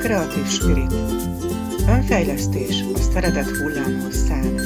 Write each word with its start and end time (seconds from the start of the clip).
Kreatív 0.00 0.46
Spirit. 0.46 0.92
Önfejlesztés 1.88 2.84
a 2.94 2.98
szeretet 2.98 3.56
hullámhoz 3.56 4.24
szán. 4.26 4.60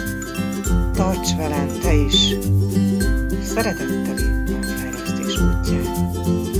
Tarts 0.95 1.37
velem 1.37 1.69
te 1.83 1.95
is, 1.95 2.35
szeretetteli 3.43 4.25
önfejlesztés 4.53 5.41
útján. 5.41 6.60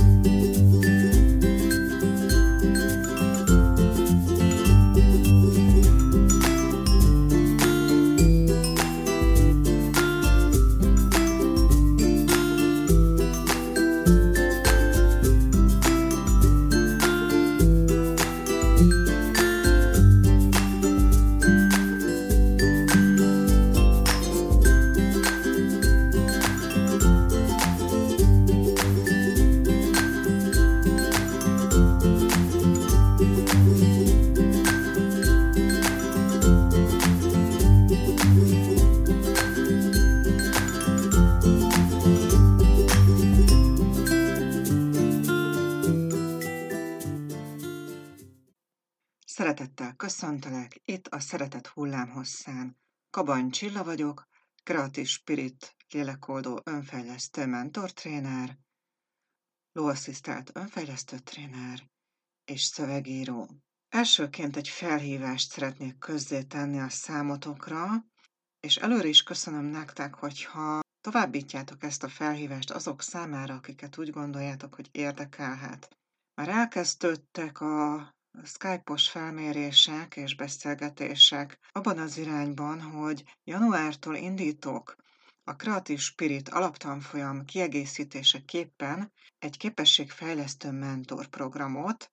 Hosszán. 52.11 52.77
Kabany 53.09 53.49
Csilla 53.49 53.83
vagyok, 53.83 54.27
Kreatív 54.63 55.07
Spirit 55.07 55.75
lélekoldó 55.89 56.61
önfejlesztő 56.63 57.45
mentortréner, 57.45 58.57
lóasszisztált 59.71 60.51
önfejlesztő 60.53 61.19
tréner 61.19 61.89
és 62.45 62.63
szövegíró. 62.63 63.49
Elsőként 63.89 64.55
egy 64.55 64.67
felhívást 64.67 65.51
szeretnék 65.51 65.97
közzétenni 65.97 66.79
a 66.79 66.89
számotokra, 66.89 68.05
és 68.59 68.75
előre 68.77 69.07
is 69.07 69.23
köszönöm 69.23 69.65
nektek, 69.65 70.13
hogyha 70.13 70.79
továbbítjátok 71.01 71.83
ezt 71.83 72.03
a 72.03 72.09
felhívást 72.09 72.71
azok 72.71 73.01
számára, 73.01 73.53
akiket 73.53 73.97
úgy 73.97 74.09
gondoljátok, 74.09 74.75
hogy 74.75 74.89
érdekelhet. 74.91 75.97
Már 76.33 76.49
elkezdődtek 76.49 77.61
a 77.61 78.09
Skype-os 78.43 79.09
felmérések 79.09 80.15
és 80.15 80.35
beszélgetések 80.35 81.59
abban 81.71 81.97
az 81.97 82.17
irányban, 82.17 82.81
hogy 82.81 83.23
januártól 83.43 84.15
indítok 84.15 84.95
a 85.43 85.51
Creative 85.51 85.99
Spirit 85.99 86.49
alaptanfolyam 86.49 87.45
kiegészítéseképpen 87.45 89.11
egy 89.39 89.57
képességfejlesztő 89.57 90.71
mentor 90.71 91.27
programot, 91.27 92.11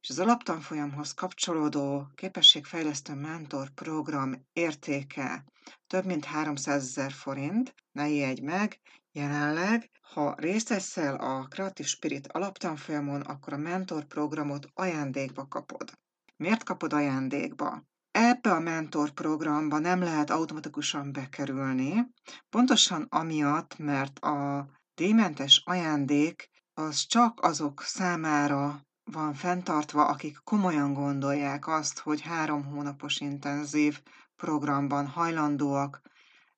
és 0.00 0.08
az 0.08 0.18
alaptanfolyamhoz 0.18 1.14
kapcsolódó 1.14 2.06
képességfejlesztő 2.14 3.14
mentor 3.14 3.70
program 3.70 4.46
értéke 4.52 5.44
több 5.86 6.04
mint 6.04 6.24
300 6.24 6.82
ezer 6.82 7.12
forint, 7.12 7.74
ne 7.92 8.08
ijedj 8.08 8.40
meg, 8.40 8.80
jelenleg 9.12 9.90
ha 10.14 10.34
részt 10.38 10.68
veszel 10.68 11.14
a 11.14 11.46
Creative 11.48 11.88
Spirit 11.88 12.26
alaptanfolyamon, 12.26 13.20
akkor 13.20 13.52
a 13.52 13.56
mentor 13.56 14.04
programot 14.04 14.66
ajándékba 14.74 15.46
kapod. 15.46 15.92
Miért 16.36 16.62
kapod 16.62 16.92
ajándékba? 16.92 17.82
Ebbe 18.10 18.50
a 18.50 18.60
mentor 18.60 19.10
programba 19.10 19.78
nem 19.78 20.00
lehet 20.00 20.30
automatikusan 20.30 21.12
bekerülni, 21.12 22.06
pontosan 22.48 23.06
amiatt, 23.08 23.78
mert 23.78 24.18
a 24.18 24.68
díjmentes 24.94 25.62
ajándék 25.64 26.50
az 26.74 27.06
csak 27.06 27.40
azok 27.40 27.82
számára 27.82 28.86
van 29.04 29.34
fenntartva, 29.34 30.06
akik 30.06 30.38
komolyan 30.44 30.92
gondolják 30.92 31.66
azt, 31.66 31.98
hogy 31.98 32.20
három 32.20 32.64
hónapos 32.64 33.20
intenzív 33.20 34.02
programban 34.36 35.06
hajlandóak 35.06 36.00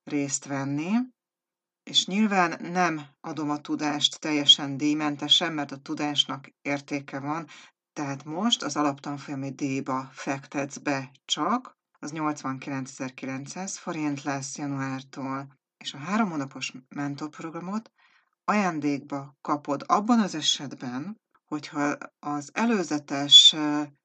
részt 0.05 0.45
venni, 0.45 0.91
és 1.83 2.07
nyilván 2.07 2.59
nem 2.61 3.03
adom 3.21 3.51
a 3.51 3.61
tudást 3.61 4.21
teljesen 4.21 4.77
díjmentesen, 4.77 5.53
mert 5.53 5.73
a 5.73 5.77
tudásnak 5.77 6.49
értéke 6.63 7.21
van, 7.21 7.47
tehát 7.93 8.25
most 8.25 8.63
az 8.63 8.77
alaptanfolyami 8.77 9.51
díjba 9.51 10.09
fektetsz 10.13 10.77
be 10.77 11.11
csak, 11.25 11.77
az 11.99 12.13
89.900 12.15 13.75
forint 13.79 14.23
lesz 14.23 14.59
januártól, 14.59 15.61
és 15.77 15.95
a 15.95 15.99
három 15.99 16.31
hónapos 16.31 16.73
mentorprogramot 16.89 17.91
ajándékba 18.45 19.37
kapod 19.41 19.85
abban 19.87 20.21
az 20.21 20.35
esetben, 20.35 21.21
hogyha 21.45 21.97
az 22.19 22.51
előzetes 22.53 23.57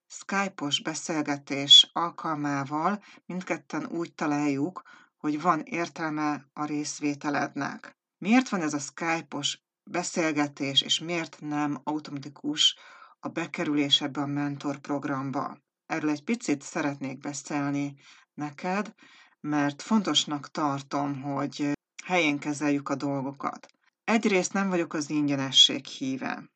Skype-os 0.07 0.81
beszélgetés 0.81 1.89
alkalmával 1.93 3.03
mindketten 3.25 3.85
úgy 3.85 4.13
találjuk, 4.13 4.81
hogy 5.17 5.41
van 5.41 5.61
értelme 5.61 6.45
a 6.53 6.65
részvételednek. 6.65 7.97
Miért 8.17 8.49
van 8.49 8.61
ez 8.61 8.73
a 8.73 8.79
Skype-os 8.79 9.61
beszélgetés, 9.83 10.81
és 10.81 10.99
miért 10.99 11.37
nem 11.39 11.81
automatikus 11.83 12.75
a 13.19 13.27
bekerülés 13.27 14.01
ebbe 14.01 14.21
a 14.21 14.25
mentor 14.25 14.77
programba? 14.77 15.57
Erről 15.85 16.09
egy 16.09 16.23
picit 16.23 16.61
szeretnék 16.61 17.17
beszélni 17.17 17.95
neked, 18.33 18.93
mert 19.39 19.81
fontosnak 19.81 20.51
tartom, 20.51 21.21
hogy 21.21 21.71
helyén 22.05 22.39
kezeljük 22.39 22.89
a 22.89 22.95
dolgokat. 22.95 23.67
Egyrészt 24.03 24.53
nem 24.53 24.69
vagyok 24.69 24.93
az 24.93 25.09
ingyenesség 25.09 25.85
híve. 25.85 26.49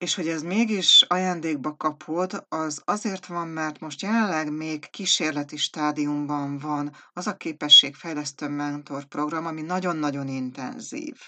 És 0.00 0.14
hogy 0.14 0.28
ez 0.28 0.42
mégis 0.42 1.02
ajándékba 1.02 1.76
kapod, 1.76 2.46
az 2.48 2.82
azért 2.84 3.26
van, 3.26 3.48
mert 3.48 3.80
most 3.80 4.02
jelenleg 4.02 4.52
még 4.52 4.90
kísérleti 4.90 5.56
stádiumban 5.56 6.58
van 6.58 6.96
az 7.12 7.26
a 7.26 7.36
képességfejlesztő 7.36 8.48
mentor 8.48 9.04
program, 9.04 9.46
ami 9.46 9.62
nagyon-nagyon 9.62 10.28
intenzív. 10.28 11.18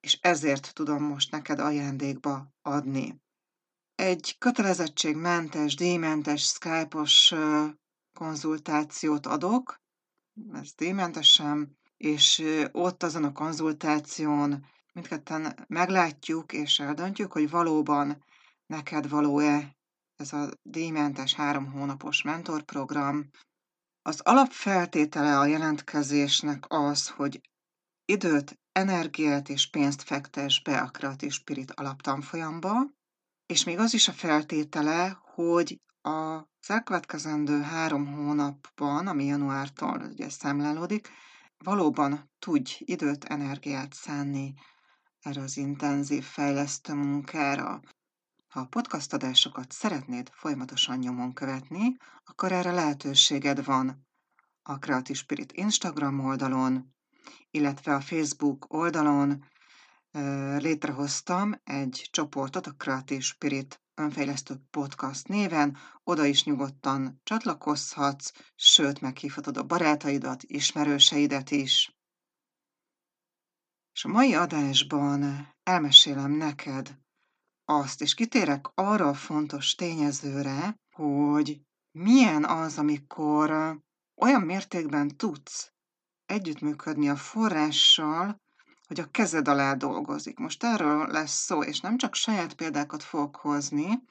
És 0.00 0.18
ezért 0.20 0.74
tudom 0.74 1.02
most 1.02 1.30
neked 1.30 1.58
ajándékba 1.58 2.54
adni. 2.62 3.20
Egy 3.94 4.36
kötelezettségmentes, 4.38 5.74
díjmentes, 5.74 6.42
Skype-os 6.42 7.34
konzultációt 8.18 9.26
adok, 9.26 9.80
ez 10.52 10.72
díjmentesen, 10.74 11.78
és 11.96 12.42
ott 12.72 13.02
azon 13.02 13.24
a 13.24 13.32
konzultáción 13.32 14.66
mindketten 14.94 15.64
meglátjuk 15.68 16.52
és 16.52 16.78
eldöntjük, 16.78 17.32
hogy 17.32 17.50
valóban 17.50 18.24
neked 18.66 19.08
való-e 19.08 19.76
ez 20.16 20.32
a 20.32 20.48
díjmentes 20.62 21.34
három 21.34 21.72
hónapos 21.72 22.22
mentorprogram. 22.22 23.30
Az 24.02 24.20
alapfeltétele 24.20 25.38
a 25.38 25.46
jelentkezésnek 25.46 26.64
az, 26.68 27.08
hogy 27.08 27.40
időt, 28.04 28.58
energiát 28.72 29.48
és 29.48 29.70
pénzt 29.70 30.02
fektes 30.02 30.62
be 30.62 30.78
a 30.78 30.90
Creative 30.90 31.32
Spirit 31.32 31.70
alaptanfolyamba, 31.70 32.72
és 33.46 33.64
még 33.64 33.78
az 33.78 33.94
is 33.94 34.08
a 34.08 34.12
feltétele, 34.12 35.20
hogy 35.34 35.80
a 36.02 36.42
elkövetkezendő 36.66 37.60
három 37.60 38.06
hónapban, 38.06 39.06
ami 39.06 39.24
januártól 39.24 40.00
ugye 40.10 40.28
számlálódik, 40.28 41.08
valóban 41.58 42.30
tudj 42.38 42.76
időt, 42.78 43.24
energiát 43.24 43.92
szánni 43.92 44.54
erre 45.24 45.40
az 45.40 45.56
intenzív 45.56 46.24
fejlesztő 46.24 46.94
munkára. 46.94 47.80
Ha 48.48 48.60
a 48.60 48.66
podcast 48.66 49.12
adásokat 49.12 49.72
szeretnéd 49.72 50.30
folyamatosan 50.32 50.98
nyomon 50.98 51.32
követni, 51.32 51.96
akkor 52.24 52.52
erre 52.52 52.72
lehetőséged 52.72 53.64
van 53.64 54.06
a 54.62 54.74
Creative 54.74 55.18
Spirit 55.18 55.52
Instagram 55.52 56.20
oldalon, 56.20 56.94
illetve 57.50 57.94
a 57.94 58.00
Facebook 58.00 58.72
oldalon 58.72 59.44
létrehoztam 60.58 61.60
egy 61.64 62.08
csoportot, 62.10 62.66
a 62.66 62.74
Creative 62.76 63.20
Spirit 63.20 63.82
önfejlesztő 63.94 64.54
podcast 64.70 65.28
néven, 65.28 65.76
oda 66.02 66.24
is 66.24 66.44
nyugodtan 66.44 67.20
csatlakozhatsz, 67.22 68.32
sőt, 68.54 69.00
meghívhatod 69.00 69.56
a 69.56 69.62
barátaidat, 69.62 70.42
ismerőseidet 70.42 71.50
is. 71.50 71.94
És 73.94 74.04
a 74.04 74.08
mai 74.08 74.34
adásban 74.34 75.48
elmesélem 75.62 76.30
neked 76.30 76.98
azt, 77.64 78.00
és 78.00 78.14
kitérek 78.14 78.66
arra 78.74 79.08
a 79.08 79.14
fontos 79.14 79.74
tényezőre, 79.74 80.76
hogy 80.90 81.60
milyen 81.98 82.44
az, 82.44 82.78
amikor 82.78 83.50
olyan 84.16 84.42
mértékben 84.42 85.16
tudsz 85.16 85.72
együttműködni 86.26 87.08
a 87.08 87.16
forrással, 87.16 88.36
hogy 88.86 89.00
a 89.00 89.10
kezed 89.10 89.48
alá 89.48 89.74
dolgozik. 89.74 90.38
Most 90.38 90.64
erről 90.64 91.06
lesz 91.06 91.44
szó, 91.44 91.62
és 91.62 91.80
nem 91.80 91.96
csak 91.96 92.14
saját 92.14 92.54
példákat 92.54 93.02
fogok 93.02 93.36
hozni, 93.36 94.02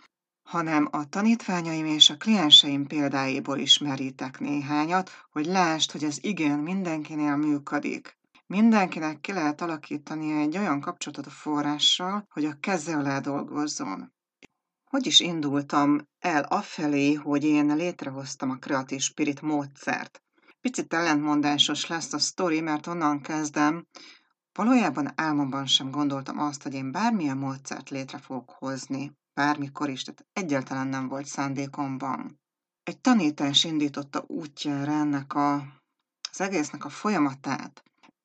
hanem 0.50 0.88
a 0.92 1.10
tanítványaim 1.10 1.86
és 1.86 2.10
a 2.10 2.18
klienseim 2.18 2.88
példáiból 2.88 3.58
is 3.58 3.78
merítek 3.78 4.40
néhányat, 4.40 5.10
hogy 5.32 5.46
lásd, 5.46 5.92
hogy 5.92 6.04
ez 6.04 6.24
igen 6.24 6.60
mindenkinél 6.60 7.36
működik. 7.36 8.22
Mindenkinek 8.54 9.20
ki 9.20 9.32
lehet 9.32 9.62
alakítani 9.62 10.42
egy 10.42 10.58
olyan 10.58 10.82
kapcsolatot 10.82 11.26
a 11.26 11.30
forrással, 11.30 12.28
hogy 12.30 12.46
a 12.46 12.58
keze 12.60 12.98
alá 12.98 13.20
dolgozzon. 13.20 14.14
Hogy 14.84 15.06
is 15.06 15.20
indultam 15.20 16.08
el 16.20 16.44
afelé, 16.44 17.14
hogy 17.14 17.44
én 17.44 17.76
létrehoztam 17.76 18.50
a 18.50 18.58
Creative 18.58 19.02
Spirit 19.02 19.42
módszert? 19.42 20.24
Picit 20.62 20.94
ellentmondásos 20.94 21.88
lesz 21.88 22.14
a 22.14 22.20
sztori, 22.20 22.62
mert 22.62 22.88
onnan 22.88 23.22
kezdem, 23.22 23.88
valójában 24.52 25.12
álmomban 25.16 25.66
sem 25.66 25.92
gondoltam 25.92 26.40
azt, 26.40 26.64
hogy 26.64 26.74
én 26.74 26.92
bármilyen 26.92 27.38
módszert 27.38 27.90
létre 27.90 28.18
fogok 28.18 28.50
hozni, 28.50 29.12
bármikor 29.34 29.90
is, 29.90 30.04
tehát 30.04 30.26
egyáltalán 30.34 30.88
nem 30.88 31.08
volt 31.08 31.26
szándékomban. 31.26 32.40
Egy 32.84 33.00
tanítás 33.00 33.64
indította 33.64 34.24
útjára 34.28 34.92
ennek 34.92 35.34
a, 35.34 35.54
az 36.32 36.42
egésznek 36.42 36.86
a 36.86 36.90
folyamatát. 36.90 37.84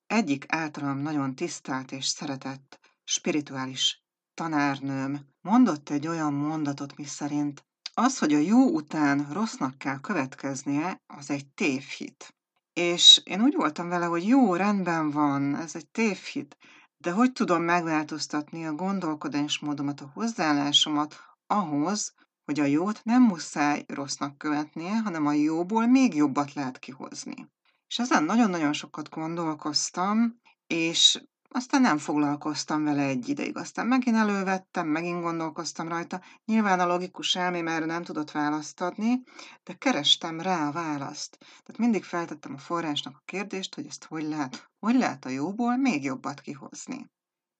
Egyik 0.09 0.45
általam 0.49 0.99
nagyon 0.99 1.35
tisztelt 1.35 1.93
és 1.93 2.07
szeretett 2.07 2.81
spirituális 3.05 4.05
tanárnőm 4.35 5.27
mondott 5.41 5.89
egy 5.89 6.07
olyan 6.07 6.33
mondatot, 6.33 6.97
mi 6.97 7.05
szerint 7.05 7.67
az, 7.95 8.19
hogy 8.19 8.35
a 8.35 8.39
jó 8.39 8.71
után 8.71 9.33
rossznak 9.33 9.79
kell 9.79 10.01
következnie, 10.01 11.03
az 11.07 11.31
egy 11.31 11.47
tévhit. 11.47 12.35
És 12.73 13.21
én 13.25 13.41
úgy 13.41 13.55
voltam 13.55 13.89
vele, 13.89 14.07
hogy 14.07 14.27
jó, 14.27 14.55
rendben 14.55 15.11
van, 15.11 15.57
ez 15.57 15.75
egy 15.75 15.89
tévhit, 15.89 16.57
de 16.99 17.11
hogy 17.11 17.33
tudom 17.33 17.63
megváltoztatni 17.63 18.67
a 18.67 18.75
gondolkodásmódomat, 18.75 20.01
a 20.01 20.11
hozzáállásomat 20.15 21.17
ahhoz, 21.47 22.15
hogy 22.45 22.61
a 22.61 22.65
jót 22.65 23.01
nem 23.05 23.23
muszáj 23.23 23.85
rossznak 23.87 24.39
követnie, 24.39 24.97
hanem 24.97 25.27
a 25.27 25.33
jóból 25.33 25.87
még 25.87 26.15
jobbat 26.15 26.53
lehet 26.53 26.79
kihozni. 26.79 27.49
És 27.89 27.99
ezen 27.99 28.25
nagyon-nagyon 28.25 28.73
sokat 28.73 29.09
gondolkoztam, 29.09 30.41
és 30.67 31.23
aztán 31.51 31.81
nem 31.81 31.99
foglalkoztam 31.99 32.85
vele 32.85 33.03
egy 33.03 33.29
ideig. 33.29 33.57
Aztán 33.57 33.87
megint 33.87 34.17
elővettem, 34.17 34.87
megint 34.87 35.23
gondolkoztam 35.23 35.89
rajta. 35.89 36.23
Nyilván 36.45 36.81
a 36.81 36.87
logikus 36.87 37.35
elmém 37.35 37.69
erre 37.69 37.85
nem 37.85 38.03
tudott 38.03 38.31
választ 38.31 38.81
adni, 38.81 39.23
de 39.65 39.75
kerestem 39.75 40.41
rá 40.41 40.69
a 40.69 40.73
választ. 40.73 41.39
Tehát 41.39 41.79
mindig 41.79 42.05
feltettem 42.05 42.55
a 42.55 42.59
forrásnak 42.59 43.17
a 43.17 43.23
kérdést, 43.25 43.75
hogy 43.75 43.87
ezt 43.87 44.05
hogy 44.05 44.23
lehet, 44.23 44.71
hogy 44.79 44.95
lehet 44.95 45.25
a 45.25 45.29
jóból 45.29 45.77
még 45.77 46.05
jobbat 46.05 46.41
kihozni. 46.41 47.11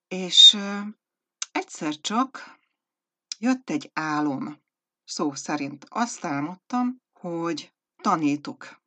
És 0.09 0.59
egyszer 1.53 2.01
csak 2.01 2.59
jött 3.39 3.71
egy 3.71 3.91
álom. 3.95 4.61
Szó 5.05 5.35
szerint 5.35 5.87
azt 5.89 6.25
álmodtam, 6.25 7.03
hogy 7.13 7.73
tanítok 8.03 8.81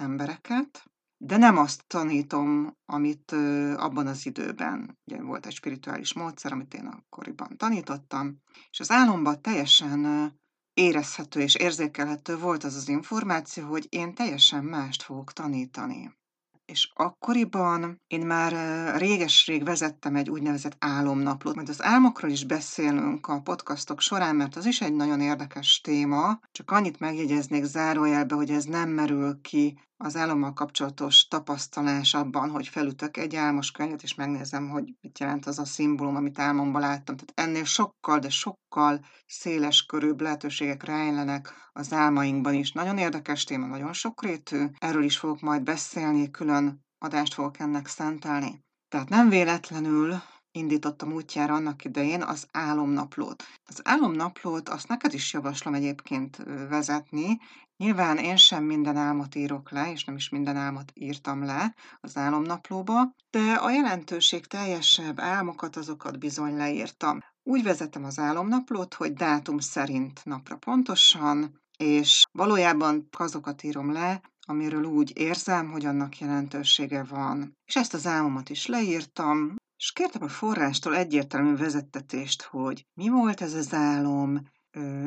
embereket, 0.00 0.84
de 1.16 1.36
nem 1.36 1.56
azt 1.56 1.84
tanítom, 1.86 2.76
amit 2.86 3.32
abban 3.76 4.06
az 4.06 4.26
időben, 4.26 4.98
ugye 5.04 5.22
volt 5.22 5.46
egy 5.46 5.54
spirituális 5.54 6.14
módszer, 6.14 6.52
amit 6.52 6.74
én 6.74 6.86
akkoriban 6.86 7.56
tanítottam, 7.56 8.36
és 8.70 8.80
az 8.80 8.90
álomban 8.90 9.42
teljesen 9.42 10.32
érezhető 10.74 11.40
és 11.40 11.54
érzékelhető 11.54 12.38
volt 12.38 12.64
az 12.64 12.74
az 12.74 12.88
információ, 12.88 13.66
hogy 13.66 13.86
én 13.88 14.14
teljesen 14.14 14.64
mást 14.64 15.02
fogok 15.02 15.32
tanítani. 15.32 16.18
És 16.64 16.90
akkoriban 16.94 18.00
én 18.06 18.26
már 18.26 18.52
réges-rég 18.96 19.64
vezettem 19.64 20.16
egy 20.16 20.30
úgynevezett 20.30 20.76
álomnaplót, 20.78 21.54
majd 21.54 21.68
az 21.68 21.82
álmokról 21.82 22.30
is 22.30 22.44
beszélünk 22.44 23.26
a 23.26 23.40
podcastok 23.40 24.00
során, 24.00 24.36
mert 24.36 24.56
az 24.56 24.66
is 24.66 24.80
egy 24.80 24.94
nagyon 24.94 25.20
érdekes 25.20 25.80
téma, 25.80 26.40
csak 26.52 26.70
annyit 26.70 26.98
megjegyeznék 26.98 27.64
zárójelbe, 27.64 28.34
hogy 28.34 28.50
ez 28.50 28.64
nem 28.64 28.88
merül 28.88 29.40
ki 29.40 29.78
az 30.02 30.16
álommal 30.16 30.52
kapcsolatos 30.52 31.28
tapasztalás 31.28 32.14
abban, 32.14 32.50
hogy 32.50 32.68
felütök 32.68 33.16
egy 33.16 33.36
álmos 33.36 33.70
könyvet, 33.70 34.02
és 34.02 34.14
megnézem, 34.14 34.68
hogy 34.68 34.94
mit 35.00 35.18
jelent 35.18 35.46
az 35.46 35.58
a 35.58 35.64
szimbólum, 35.64 36.16
amit 36.16 36.38
álmomban 36.38 36.80
láttam. 36.80 37.16
Tehát 37.16 37.48
ennél 37.48 37.64
sokkal, 37.64 38.18
de 38.18 38.28
sokkal 38.28 39.04
széles 39.26 39.86
körűbb 39.86 40.20
lehetőségek 40.20 40.82
rejlenek 40.82 41.52
az 41.72 41.92
álmainkban 41.92 42.54
is. 42.54 42.72
Nagyon 42.72 42.98
érdekes 42.98 43.44
téma, 43.44 43.66
nagyon 43.66 43.92
sokrétű. 43.92 44.66
Erről 44.78 45.04
is 45.04 45.18
fogok 45.18 45.40
majd 45.40 45.62
beszélni, 45.62 46.30
külön 46.30 46.84
adást 46.98 47.34
fogok 47.34 47.58
ennek 47.58 47.86
szentelni. 47.86 48.64
Tehát 48.88 49.08
nem 49.08 49.28
véletlenül 49.28 50.22
indítottam 50.52 51.12
útjára 51.12 51.54
annak 51.54 51.84
idején 51.84 52.22
az 52.22 52.46
álomnaplót. 52.52 53.42
Az 53.66 53.80
álomnaplót 53.84 54.68
azt 54.68 54.88
neked 54.88 55.14
is 55.14 55.32
javaslom 55.32 55.74
egyébként 55.74 56.36
vezetni. 56.68 57.38
Nyilván 57.76 58.18
én 58.18 58.36
sem 58.36 58.64
minden 58.64 58.96
álmot 58.96 59.34
írok 59.34 59.70
le, 59.70 59.90
és 59.92 60.04
nem 60.04 60.16
is 60.16 60.28
minden 60.28 60.56
álmot 60.56 60.92
írtam 60.94 61.44
le 61.44 61.74
az 62.00 62.16
álomnaplóba, 62.16 63.14
de 63.30 63.52
a 63.52 63.70
jelentőség 63.70 64.46
teljesebb 64.46 65.20
álmokat, 65.20 65.76
azokat 65.76 66.18
bizony 66.18 66.56
leírtam. 66.56 67.18
Úgy 67.42 67.62
vezetem 67.62 68.04
az 68.04 68.18
álomnaplót, 68.18 68.94
hogy 68.94 69.12
dátum 69.12 69.58
szerint 69.58 70.24
napra 70.24 70.56
pontosan, 70.56 71.60
és 71.76 72.24
valójában 72.32 73.08
azokat 73.18 73.62
írom 73.62 73.92
le, 73.92 74.20
amiről 74.46 74.84
úgy 74.84 75.12
érzem, 75.14 75.70
hogy 75.70 75.84
annak 75.84 76.18
jelentősége 76.18 77.04
van. 77.04 77.56
És 77.64 77.76
ezt 77.76 77.94
az 77.94 78.06
álmomat 78.06 78.50
is 78.50 78.66
leírtam, 78.66 79.54
és 79.80 79.92
kértem 79.92 80.22
a 80.22 80.28
forrástól 80.28 80.96
egyértelmű 80.96 81.56
vezettetést, 81.56 82.42
hogy 82.42 82.86
mi 82.94 83.08
volt 83.08 83.40
ez 83.40 83.54
az 83.54 83.74
álom, 83.74 84.40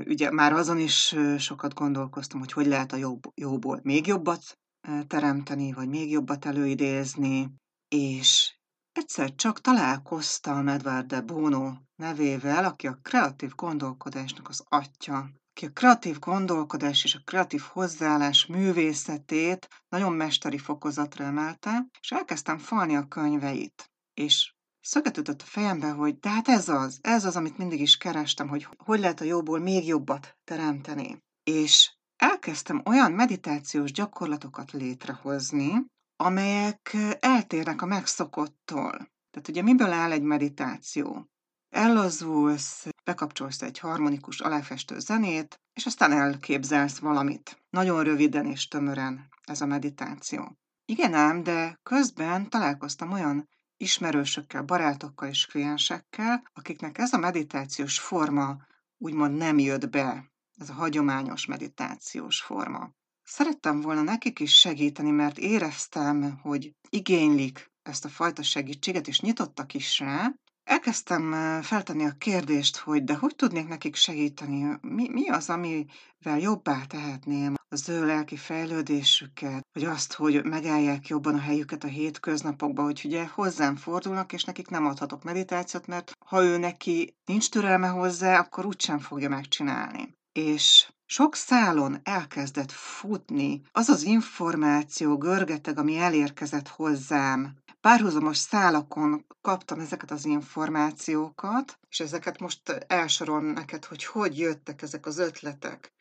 ugye 0.05 0.31
már 0.31 0.53
azon 0.53 0.79
is 0.79 1.15
sokat 1.37 1.73
gondolkoztam, 1.73 2.39
hogy 2.39 2.51
hogy 2.51 2.65
lehet 2.65 2.91
a 2.91 2.95
jobb, 2.95 3.21
jóból 3.35 3.79
még 3.83 4.07
jobbat 4.07 4.59
teremteni, 5.07 5.71
vagy 5.71 5.89
még 5.89 6.11
jobbat 6.11 6.45
előidézni, 6.45 7.53
és 7.87 8.57
egyszer 8.91 9.35
csak 9.35 9.61
találkoztam 9.61 10.67
Edward 10.67 11.07
de 11.07 11.21
Bono 11.21 11.73
nevével, 11.95 12.65
aki 12.65 12.87
a 12.87 12.99
kreatív 13.01 13.51
gondolkodásnak 13.55 14.49
az 14.49 14.63
atya, 14.69 15.29
aki 15.51 15.65
a 15.65 15.71
kreatív 15.71 16.19
gondolkodás 16.19 17.03
és 17.03 17.15
a 17.15 17.21
kreatív 17.25 17.61
hozzáállás 17.61 18.45
művészetét 18.45 19.67
nagyon 19.89 20.13
mesteri 20.13 20.57
fokozatra 20.57 21.25
emelte, 21.25 21.85
és 22.01 22.11
elkezdtem 22.11 22.57
falni 22.57 22.95
a 22.95 23.07
könyveit. 23.07 23.91
És 24.13 24.53
szöget 24.83 25.17
a 25.17 25.35
fejembe, 25.37 25.89
hogy 25.89 26.19
de 26.19 26.29
hát 26.29 26.47
ez 26.47 26.69
az, 26.69 26.99
ez 27.01 27.25
az, 27.25 27.35
amit 27.35 27.57
mindig 27.57 27.81
is 27.81 27.97
kerestem, 27.97 28.47
hogy 28.47 28.67
hogy 28.77 28.99
lehet 28.99 29.21
a 29.21 29.23
jóból 29.23 29.59
még 29.59 29.87
jobbat 29.87 30.37
teremteni. 30.43 31.17
És 31.43 31.91
elkezdtem 32.15 32.81
olyan 32.85 33.11
meditációs 33.11 33.91
gyakorlatokat 33.91 34.71
létrehozni, 34.71 35.85
amelyek 36.15 36.97
eltérnek 37.19 37.81
a 37.81 37.85
megszokottól. 37.85 38.91
Tehát 39.31 39.47
ugye 39.47 39.61
miből 39.61 39.91
áll 39.91 40.11
egy 40.11 40.21
meditáció? 40.21 41.27
Ellazulsz, 41.69 42.87
bekapcsolsz 43.03 43.61
egy 43.61 43.79
harmonikus 43.79 44.39
aláfestő 44.39 44.99
zenét, 44.99 45.59
és 45.73 45.85
aztán 45.85 46.11
elképzelsz 46.11 46.97
valamit. 46.97 47.57
Nagyon 47.69 48.03
röviden 48.03 48.45
és 48.45 48.67
tömören 48.67 49.27
ez 49.43 49.61
a 49.61 49.65
meditáció. 49.65 50.57
Igen 50.85 51.13
ám, 51.13 51.43
de 51.43 51.79
közben 51.83 52.49
találkoztam 52.49 53.11
olyan 53.11 53.49
ismerősökkel, 53.77 54.63
barátokkal 54.63 55.29
és 55.29 55.45
kliensekkel, 55.45 56.43
akiknek 56.53 56.97
ez 56.97 57.13
a 57.13 57.17
meditációs 57.17 57.99
forma 57.99 58.57
úgymond 58.97 59.37
nem 59.37 59.59
jött 59.59 59.89
be, 59.89 60.31
ez 60.55 60.69
a 60.69 60.73
hagyományos 60.73 61.45
meditációs 61.45 62.41
forma. 62.41 62.91
Szerettem 63.23 63.81
volna 63.81 64.01
nekik 64.01 64.39
is 64.39 64.59
segíteni, 64.59 65.11
mert 65.11 65.37
éreztem, 65.37 66.39
hogy 66.41 66.75
igénylik 66.89 67.71
ezt 67.81 68.05
a 68.05 68.09
fajta 68.09 68.43
segítséget, 68.43 69.07
és 69.07 69.19
nyitottak 69.19 69.73
is 69.73 69.99
rá, 69.99 70.33
Elkezdtem 70.63 71.31
feltenni 71.61 72.05
a 72.05 72.15
kérdést, 72.17 72.77
hogy 72.77 73.03
de 73.03 73.15
hogy 73.15 73.35
tudnék 73.35 73.67
nekik 73.67 73.95
segíteni? 73.95 74.77
Mi, 74.81 75.09
mi 75.09 75.29
az, 75.29 75.49
amivel 75.49 76.39
jobbá 76.39 76.85
tehetném 76.87 77.55
az 77.69 77.89
ő 77.89 78.05
lelki 78.05 78.35
fejlődésüket, 78.35 79.67
vagy 79.73 79.83
azt, 79.83 80.13
hogy 80.13 80.43
megállják 80.43 81.07
jobban 81.07 81.35
a 81.35 81.39
helyüket 81.39 81.83
a 81.83 81.87
hétköznapokban, 81.87 82.85
hogy 82.85 83.01
ugye 83.05 83.27
hozzám 83.27 83.75
fordulnak, 83.75 84.33
és 84.33 84.43
nekik 84.43 84.67
nem 84.67 84.85
adhatok 84.85 85.23
meditációt, 85.23 85.87
mert 85.87 86.11
ha 86.25 86.43
ő 86.43 86.57
neki 86.57 87.15
nincs 87.25 87.49
türelme 87.49 87.87
hozzá, 87.87 88.39
akkor 88.39 88.65
úgysem 88.65 88.99
fogja 88.99 89.29
megcsinálni. 89.29 90.15
És 90.31 90.91
sok 91.05 91.35
szálon 91.35 91.99
elkezdett 92.03 92.71
futni 92.71 93.61
az 93.71 93.89
az 93.89 94.03
információ 94.03 95.17
görgeteg, 95.17 95.77
ami 95.77 95.97
elérkezett 95.97 96.67
hozzám 96.67 97.55
párhuzamos 97.83 98.37
szálakon 98.37 99.25
kaptam 99.41 99.79
ezeket 99.79 100.11
az 100.11 100.25
információkat, 100.25 101.79
és 101.89 101.99
ezeket 101.99 102.39
most 102.39 102.69
elsorolom 102.87 103.45
neked, 103.45 103.85
hogy 103.85 104.05
hogy 104.05 104.39
jöttek 104.39 104.81
ezek 104.81 105.05
az 105.05 105.17
ötletek. 105.17 105.93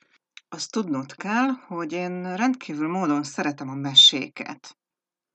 Azt 0.49 0.71
tudnod 0.71 1.15
kell, 1.15 1.49
hogy 1.49 1.93
én 1.93 2.37
rendkívül 2.37 2.89
módon 2.89 3.23
szeretem 3.23 3.69
a 3.69 3.75
meséket. 3.75 4.77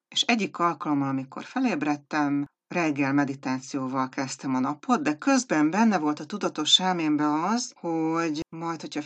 És 0.08 0.22
egyik 0.22 0.60
alkalommal, 0.60 1.10
amikor 1.10 1.44
felébredtem, 1.44 2.46
reggel 2.68 3.14
meditációval 3.14 4.10
kezdtem 4.10 4.56
a 4.56 4.60
napot, 4.60 5.02
de 5.02 5.18
közben 5.18 5.70
benne 5.70 5.98
volt 5.98 6.20
a 6.20 6.26
tudatos 6.26 6.80
elmémben 6.80 7.30
az, 7.44 7.74
hogy 7.76 8.46
majd, 8.50 8.82
hogyha 8.82 9.02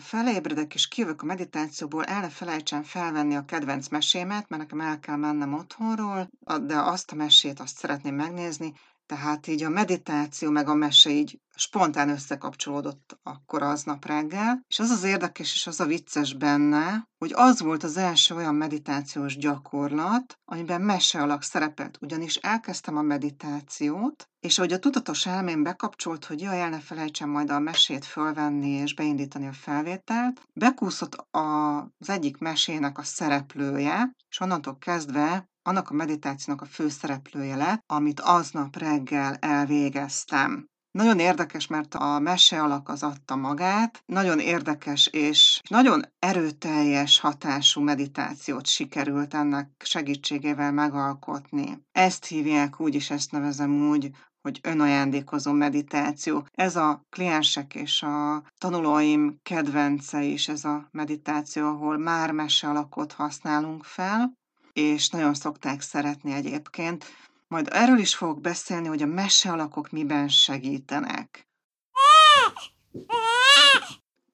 felébredek 0.00 0.74
és 0.74 0.88
kijövök 0.88 1.22
a 1.22 1.24
meditációból, 1.26 2.04
el 2.04 2.20
ne 2.20 2.28
felejtsen 2.28 2.82
felvenni 2.82 3.36
a 3.36 3.44
kedvenc 3.44 3.88
mesémet, 3.88 4.48
mert 4.48 4.62
nekem 4.62 4.80
el 4.80 5.00
kell 5.00 5.16
mennem 5.16 5.54
otthonról, 5.54 6.30
de 6.66 6.76
azt 6.78 7.12
a 7.12 7.14
mesét 7.14 7.60
azt 7.60 7.76
szeretném 7.76 8.14
megnézni, 8.14 8.72
tehát 9.10 9.46
így 9.46 9.62
a 9.62 9.68
meditáció 9.68 10.50
meg 10.50 10.68
a 10.68 10.74
mese 10.74 11.10
így 11.10 11.40
spontán 11.54 12.08
összekapcsolódott 12.08 13.18
akkor 13.22 13.62
aznap 13.62 14.06
reggel, 14.06 14.64
és 14.68 14.78
az 14.78 14.90
az 14.90 15.02
érdekes 15.02 15.54
és 15.54 15.66
az 15.66 15.80
a 15.80 15.86
vicces 15.86 16.34
benne, 16.34 17.08
hogy 17.18 17.32
az 17.34 17.60
volt 17.60 17.82
az 17.82 17.96
első 17.96 18.34
olyan 18.34 18.54
meditációs 18.54 19.36
gyakorlat, 19.36 20.38
amiben 20.44 20.80
mese 20.80 21.20
alak 21.20 21.42
szerepelt, 21.42 21.98
ugyanis 22.00 22.36
elkezdtem 22.36 22.96
a 22.96 23.02
meditációt, 23.02 24.28
és 24.40 24.58
ahogy 24.58 24.72
a 24.72 24.78
tudatos 24.78 25.26
elmém 25.26 25.62
bekapcsolt, 25.62 26.24
hogy 26.24 26.40
jaj, 26.40 26.60
el 26.60 26.68
ne 26.68 26.80
felejtsem 26.80 27.28
majd 27.28 27.50
a 27.50 27.58
mesét 27.58 28.04
fölvenni 28.04 28.70
és 28.70 28.94
beindítani 28.94 29.46
a 29.46 29.52
felvételt, 29.52 30.40
bekúszott 30.52 31.26
az 31.30 32.08
egyik 32.08 32.38
mesének 32.38 32.98
a 32.98 33.02
szereplője, 33.02 34.12
és 34.28 34.40
onnantól 34.40 34.78
kezdve 34.78 35.48
annak 35.70 35.90
a 35.90 35.94
meditációnak 35.94 36.62
a 36.62 36.66
főszereplője 36.66 37.56
lett, 37.56 37.82
amit 37.86 38.20
aznap 38.20 38.76
reggel 38.76 39.34
elvégeztem. 39.34 40.68
Nagyon 40.90 41.18
érdekes, 41.18 41.66
mert 41.66 41.94
a 41.94 42.18
mese 42.18 42.62
alak 42.62 42.88
az 42.88 43.02
adta 43.02 43.36
magát, 43.36 44.02
nagyon 44.06 44.38
érdekes 44.38 45.06
és 45.06 45.60
nagyon 45.68 46.02
erőteljes 46.18 47.20
hatású 47.20 47.80
meditációt 47.80 48.66
sikerült 48.66 49.34
ennek 49.34 49.70
segítségével 49.84 50.72
megalkotni. 50.72 51.82
Ezt 51.92 52.24
hívják 52.24 52.80
úgy, 52.80 52.94
és 52.94 53.10
ezt 53.10 53.32
nevezem 53.32 53.88
úgy, 53.88 54.10
hogy 54.42 54.60
önajándékozó 54.62 55.52
meditáció. 55.52 56.46
Ez 56.52 56.76
a 56.76 57.02
kliensek 57.10 57.74
és 57.74 58.02
a 58.02 58.42
tanulóim 58.58 59.38
kedvence 59.42 60.22
is 60.22 60.48
ez 60.48 60.64
a 60.64 60.88
meditáció, 60.90 61.66
ahol 61.66 61.98
már 61.98 62.30
mese 62.32 62.68
alakot 62.68 63.12
használunk 63.12 63.84
fel, 63.84 64.38
és 64.72 65.08
nagyon 65.08 65.34
szokták 65.34 65.80
szeretni 65.80 66.32
egyébként. 66.32 67.04
Majd 67.48 67.68
erről 67.70 67.98
is 67.98 68.14
fogok 68.14 68.40
beszélni, 68.40 68.88
hogy 68.88 69.02
a 69.02 69.06
mese 69.06 69.50
alakok 69.50 69.90
miben 69.90 70.28
segítenek. 70.28 71.48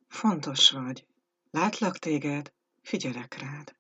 Fontos 0.09 0.71
vagy. 0.71 1.07
Látlak 1.51 1.99
téged, 1.99 2.53
figyelek 2.83 3.39
rád. 3.41 3.75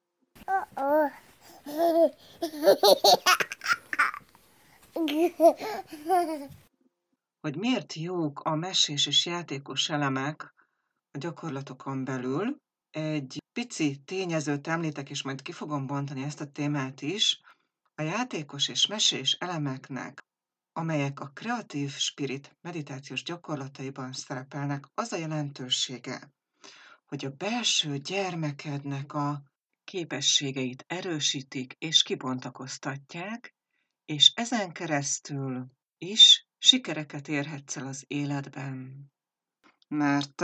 Hogy 7.41 7.57
miért 7.57 7.95
jók 7.95 8.41
a 8.41 8.55
mesés 8.55 9.07
és 9.07 9.27
játékos 9.27 9.89
elemek 9.89 10.55
a 11.11 11.19
gyakorlatokon 11.19 12.05
belül, 12.05 12.61
egy 12.97 13.43
pici 13.53 14.00
tényezőt 14.05 14.67
említek, 14.67 15.11
és 15.11 15.23
majd 15.23 15.43
ki 15.43 15.53
fogom 15.53 15.87
bontani 15.87 16.23
ezt 16.23 16.41
a 16.41 16.50
témát 16.50 17.03
is. 17.03 17.41
A 17.95 18.03
játékos 18.03 18.69
és 18.69 18.87
mesés 18.87 19.33
elemeknek, 19.33 20.25
amelyek 20.73 21.21
a 21.21 21.31
kreatív 21.35 21.91
spirit 21.91 22.57
meditációs 22.61 23.23
gyakorlataiban 23.23 24.12
szerepelnek, 24.12 24.85
az 24.95 25.12
a 25.12 25.17
jelentősége, 25.17 26.33
hogy 27.07 27.25
a 27.25 27.31
belső 27.31 27.99
gyermekednek 27.99 29.12
a 29.12 29.43
képességeit 29.85 30.85
erősítik 30.87 31.73
és 31.79 32.03
kibontakoztatják, 32.03 33.55
és 34.05 34.33
ezen 34.35 34.73
keresztül 34.73 35.67
is 35.99 36.47
sikereket 36.59 37.29
érhetsz 37.29 37.76
el 37.76 37.87
az 37.87 38.05
életben 38.07 39.11
mert 39.88 40.43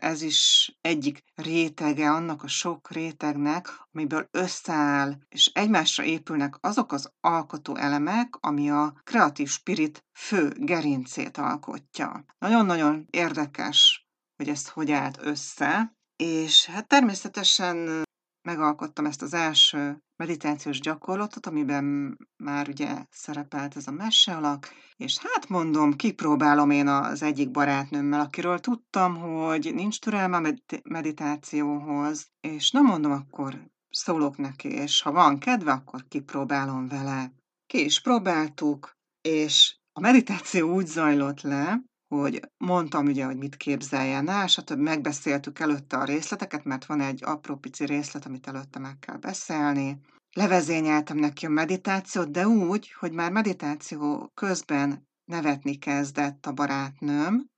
ez 0.00 0.22
is 0.22 0.72
egyik 0.80 1.24
rétege 1.34 2.10
annak 2.10 2.42
a 2.42 2.48
sok 2.48 2.90
rétegnek, 2.90 3.68
amiből 3.92 4.28
összeáll, 4.30 5.14
és 5.28 5.50
egymásra 5.54 6.04
épülnek 6.04 6.56
azok 6.60 6.92
az 6.92 7.12
alkotó 7.20 7.76
elemek, 7.76 8.36
ami 8.40 8.70
a 8.70 9.00
kreatív 9.04 9.48
spirit 9.48 10.04
fő 10.12 10.52
gerincét 10.56 11.36
alkotja. 11.36 12.24
Nagyon-nagyon 12.38 13.06
érdekes, 13.10 14.08
hogy 14.36 14.48
ezt 14.48 14.68
hogy 14.68 14.90
állt 14.90 15.18
össze, 15.22 15.96
és 16.16 16.66
hát 16.66 16.88
természetesen 16.88 18.02
megalkottam 18.48 19.06
ezt 19.06 19.22
az 19.22 19.34
első 19.34 20.03
meditációs 20.16 20.80
gyakorlatot, 20.80 21.46
amiben 21.46 22.18
már 22.36 22.68
ugye 22.68 23.04
szerepelt 23.10 23.76
ez 23.76 23.86
a 23.86 23.90
mese 23.90 24.36
alak, 24.36 24.68
és 24.96 25.18
hát 25.18 25.48
mondom, 25.48 25.96
kipróbálom 25.96 26.70
én 26.70 26.86
az 26.86 27.22
egyik 27.22 27.50
barátnőmmel, 27.50 28.20
akiről 28.20 28.58
tudtam, 28.58 29.16
hogy 29.16 29.74
nincs 29.74 29.98
türelme 29.98 30.36
a 30.36 30.54
meditációhoz, 30.82 32.28
és 32.40 32.70
nem 32.70 32.84
mondom, 32.84 33.12
akkor 33.12 33.70
szólok 33.90 34.36
neki, 34.36 34.68
és 34.68 35.02
ha 35.02 35.12
van 35.12 35.38
kedve, 35.38 35.72
akkor 35.72 36.04
kipróbálom 36.08 36.88
vele. 36.88 37.32
Ki 37.66 37.84
is 37.84 38.00
próbáltuk, 38.00 38.96
és 39.20 39.76
a 39.92 40.00
meditáció 40.00 40.74
úgy 40.74 40.86
zajlott 40.86 41.40
le, 41.40 41.82
hogy 42.20 42.40
mondtam 42.56 43.06
ugye, 43.06 43.24
hogy 43.24 43.36
mit 43.36 43.56
képzeljen 43.56 44.28
el, 44.28 44.46
stb. 44.46 44.78
megbeszéltük 44.78 45.58
előtte 45.58 45.96
a 45.96 46.04
részleteket, 46.04 46.64
mert 46.64 46.84
van 46.84 47.00
egy 47.00 47.20
apró 47.24 47.56
pici 47.56 47.84
részlet, 47.84 48.26
amit 48.26 48.46
előtte 48.46 48.78
meg 48.78 48.98
kell 48.98 49.16
beszélni. 49.16 50.00
Levezényeltem 50.32 51.16
neki 51.16 51.46
a 51.46 51.48
meditációt, 51.48 52.30
de 52.30 52.46
úgy, 52.46 52.92
hogy 52.92 53.12
már 53.12 53.32
meditáció 53.32 54.30
közben 54.34 55.08
nevetni 55.24 55.78
kezdett 55.78 56.46
a 56.46 56.52
barátnőm, 56.52 57.52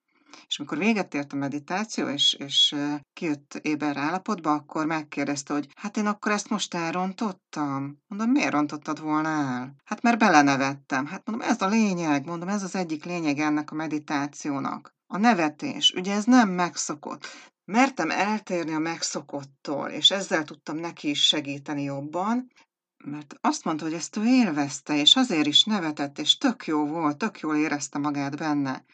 és 0.47 0.59
amikor 0.59 0.79
véget 0.79 1.15
ért 1.15 1.33
a 1.33 1.37
meditáció, 1.37 2.09
és, 2.09 2.33
és 2.33 2.75
kijött 3.13 3.59
éber 3.63 3.97
állapotba, 3.97 4.53
akkor 4.53 4.87
megkérdezte, 4.87 5.53
hogy 5.53 5.69
hát 5.75 5.97
én 5.97 6.07
akkor 6.07 6.33
ezt 6.33 6.49
most 6.49 6.75
elrontottam. 6.75 7.99
Mondom, 8.07 8.31
miért 8.31 8.53
rontottad 8.53 9.01
volna 9.01 9.29
el? 9.29 9.75
Hát 9.85 10.03
mert 10.03 10.19
belenevettem. 10.19 11.07
Hát 11.07 11.27
mondom, 11.27 11.49
ez 11.49 11.63
a 11.63 11.67
lényeg, 11.67 12.27
mondom, 12.27 12.49
ez 12.49 12.63
az 12.63 12.75
egyik 12.75 13.05
lényeg 13.05 13.39
ennek 13.39 13.71
a 13.71 13.75
meditációnak. 13.75 14.95
A 15.07 15.19
nevetés, 15.19 15.93
ugye 15.97 16.15
ez 16.15 16.25
nem 16.25 16.49
megszokott. 16.49 17.27
Mertem 17.65 18.11
eltérni 18.11 18.73
a 18.73 18.79
megszokottól, 18.79 19.89
és 19.89 20.11
ezzel 20.11 20.45
tudtam 20.45 20.77
neki 20.77 21.09
is 21.11 21.27
segíteni 21.27 21.83
jobban, 21.83 22.51
mert 23.05 23.35
azt 23.41 23.65
mondta, 23.65 23.85
hogy 23.85 23.95
ezt 23.95 24.17
ő 24.17 24.25
élvezte, 24.25 24.97
és 24.97 25.17
azért 25.17 25.47
is 25.47 25.65
nevetett, 25.65 26.19
és 26.19 26.39
tök 26.39 26.67
jó 26.67 26.87
volt, 26.87 27.19
tök 27.19 27.41
jól 27.41 27.57
érezte 27.57 27.99
magát 27.99 28.37
benne. 28.37 28.85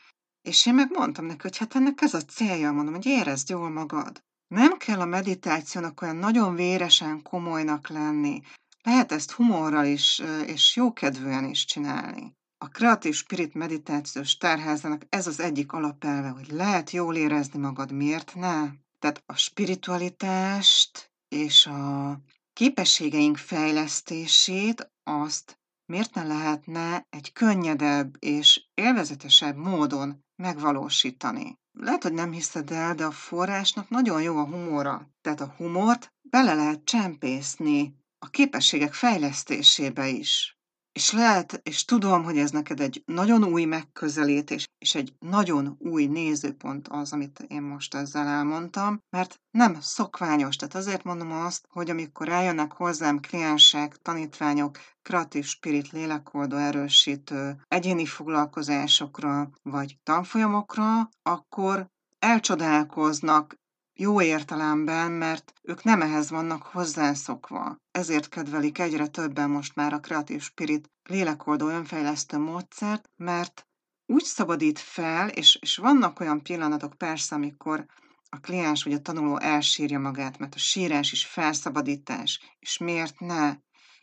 És 0.42 0.66
én 0.66 0.75
meg 0.75 0.90
mondtam 0.90 1.25
neki, 1.25 1.40
hogy 1.42 1.56
hát 1.56 1.75
ennek 1.75 2.00
ez 2.00 2.14
a 2.14 2.20
célja, 2.20 2.72
mondom, 2.72 2.94
hogy 2.94 3.06
érezd 3.06 3.49
jól 3.49 3.70
magad. 3.70 4.22
Nem 4.49 4.76
kell 4.76 5.00
a 5.00 5.04
meditációnak 5.04 6.02
olyan 6.02 6.16
nagyon 6.16 6.54
véresen 6.54 7.22
komolynak 7.22 7.88
lenni. 7.88 8.42
Lehet 8.82 9.12
ezt 9.12 9.32
humorral 9.32 9.84
is, 9.84 10.22
és 10.46 10.76
jókedvűen 10.76 11.44
is 11.44 11.64
csinálni. 11.64 12.32
A 12.58 12.68
kreatív 12.68 13.14
spirit 13.14 13.54
meditációs 13.54 14.37
tárházának 14.37 15.02
ez 15.08 15.26
az 15.26 15.40
egyik 15.40 15.72
alapelve, 15.72 16.28
hogy 16.28 16.50
lehet 16.50 16.90
jól 16.90 17.16
érezni 17.16 17.58
magad, 17.58 17.92
miért 17.92 18.34
ne? 18.34 18.70
Tehát 18.99 19.22
a 19.26 19.37
spiritualitást 19.37 21.11
és 21.28 21.66
a 21.66 22.20
képességeink 22.52 23.37
fejlesztését 23.37 24.90
azt 25.02 25.61
miért 25.92 26.14
ne 26.14 26.22
lehetne 26.22 27.06
egy 27.11 27.32
könnyedebb 27.32 28.16
és 28.18 28.64
élvezetesebb 28.75 29.56
módon 29.56 30.22
megvalósítani. 30.36 31.58
Lehet, 31.72 32.02
hogy 32.02 32.12
nem 32.12 32.32
hiszed 32.32 32.70
el, 32.70 32.94
de 32.94 33.04
a 33.04 33.10
forrásnak 33.10 33.88
nagyon 33.88 34.22
jó 34.22 34.36
a 34.38 34.46
humora. 34.46 35.10
Tehát 35.20 35.40
a 35.40 35.54
humort 35.56 36.12
bele 36.22 36.54
lehet 36.54 36.84
csempészni 36.84 37.94
a 38.18 38.28
képességek 38.30 38.92
fejlesztésébe 38.92 40.08
is. 40.08 40.58
És 40.92 41.12
lehet, 41.12 41.61
és 41.62 41.84
tudom, 41.84 42.25
hogy 42.25 42.38
ez 42.38 42.50
neked 42.50 42.80
egy 42.80 43.02
nagyon 43.06 43.44
új 43.44 43.64
megközelítés, 43.64 44.66
és 44.78 44.94
egy 44.94 45.12
nagyon 45.18 45.76
új 45.78 46.06
nézőpont 46.06 46.88
az, 46.88 47.12
amit 47.12 47.44
én 47.49 47.62
most 47.62 47.94
ezzel 47.94 48.26
elmondtam, 48.26 48.99
mert 49.11 49.40
nem 49.50 49.80
szokványos. 49.80 50.56
Tehát 50.56 50.75
azért 50.75 51.04
mondom 51.04 51.32
azt, 51.32 51.66
hogy 51.68 51.90
amikor 51.90 52.28
eljönnek 52.28 52.72
hozzám 52.72 53.20
kliensek, 53.20 53.96
tanítványok, 53.96 54.78
kreatív 55.02 55.44
spirit, 55.44 55.90
lélekoldó 55.90 56.56
erősítő, 56.56 57.64
egyéni 57.68 58.06
foglalkozásokra, 58.06 59.50
vagy 59.62 59.99
tanfolyamokra, 60.02 61.08
akkor 61.22 61.87
elcsodálkoznak, 62.18 63.61
jó 63.94 64.22
értelemben, 64.22 65.11
mert 65.11 65.52
ők 65.62 65.84
nem 65.84 66.02
ehhez 66.02 66.30
vannak 66.30 66.62
hozzászokva. 66.62 67.76
Ezért 67.90 68.28
kedvelik 68.28 68.78
egyre 68.78 69.06
többen 69.06 69.50
most 69.50 69.75
már 69.75 69.92
a 69.92 70.00
Creative 70.00 70.40
Spirit 70.40 70.90
lélekoldó 71.02 71.68
önfejlesztő 71.68 72.38
módszert, 72.38 73.11
mert 73.16 73.66
úgy 74.06 74.25
szabadít 74.25 74.78
fel, 74.78 75.28
és, 75.28 75.58
és 75.61 75.76
vannak 75.76 76.20
olyan 76.20 76.42
pillanatok 76.42 76.94
persze, 76.94 77.34
amikor 77.34 77.87
a 78.28 78.40
kliens 78.40 78.82
vagy 78.84 78.92
a 78.92 79.00
tanuló 79.00 79.38
elsírja 79.40 79.99
magát, 79.99 80.38
mert 80.38 80.54
a 80.54 80.58
sírás 80.58 81.12
is 81.12 81.26
felszabadítás, 81.26 82.56
és 82.58 82.78
miért 82.78 83.20
ne? 83.20 83.56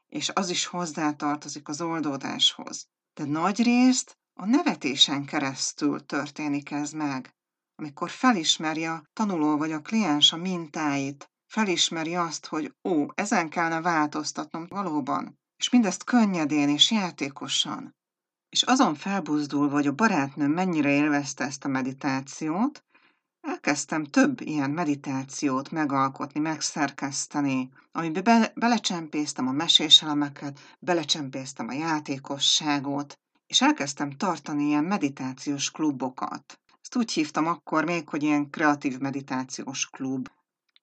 És 0.07 0.29
az 0.29 0.49
is 0.49 0.65
hozzátartozik 0.65 1.67
az 1.67 1.81
oldódáshoz. 1.81 2.87
de 3.13 3.25
nagy 3.25 3.63
részt 3.63 4.17
a 4.33 4.45
nevetésen 4.45 5.25
keresztül 5.25 6.05
történik 6.05 6.71
ez 6.71 6.91
meg. 6.91 7.38
Amikor 7.79 8.09
felismeri 8.09 8.85
a 8.85 9.03
tanuló 9.13 9.57
vagy 9.57 9.71
a 9.71 9.81
kliens 9.81 10.33
a 10.33 10.37
mintáit, 10.37 11.31
felismeri 11.51 12.15
azt, 12.15 12.45
hogy 12.45 12.75
ó, 12.83 13.05
ezen 13.15 13.49
kellene 13.49 13.81
változtatnom 13.81 14.65
valóban, 14.69 15.39
és 15.57 15.69
mindezt 15.69 16.03
könnyedén 16.03 16.69
és 16.69 16.91
játékosan. 16.91 17.95
És 18.49 18.63
azon 18.63 18.95
felbuzdul, 18.95 19.69
hogy 19.69 19.87
a 19.87 19.91
barátnőm 19.91 20.51
mennyire 20.51 20.89
élvezte 20.89 21.43
ezt 21.43 21.65
a 21.65 21.67
meditációt, 21.67 22.83
elkezdtem 23.41 24.03
több 24.03 24.41
ilyen 24.41 24.71
meditációt 24.71 25.71
megalkotni, 25.71 26.39
megszerkeszteni, 26.39 27.69
amiben 27.91 28.23
be, 28.23 28.51
belecsempésztem 28.55 29.47
a 29.47 29.51
meséselemeket, 29.51 30.59
belecsempésztem 30.79 31.67
a 31.67 31.73
játékosságot, 31.73 33.19
és 33.47 33.61
elkezdtem 33.61 34.09
tartani 34.09 34.63
ilyen 34.63 34.83
meditációs 34.83 35.71
klubokat. 35.71 36.58
Ezt 36.89 37.01
úgy 37.01 37.11
hívtam 37.11 37.47
akkor 37.47 37.85
még, 37.85 38.09
hogy 38.09 38.23
ilyen 38.23 38.49
kreatív 38.49 38.97
meditációs 38.97 39.89
klub. 39.89 40.29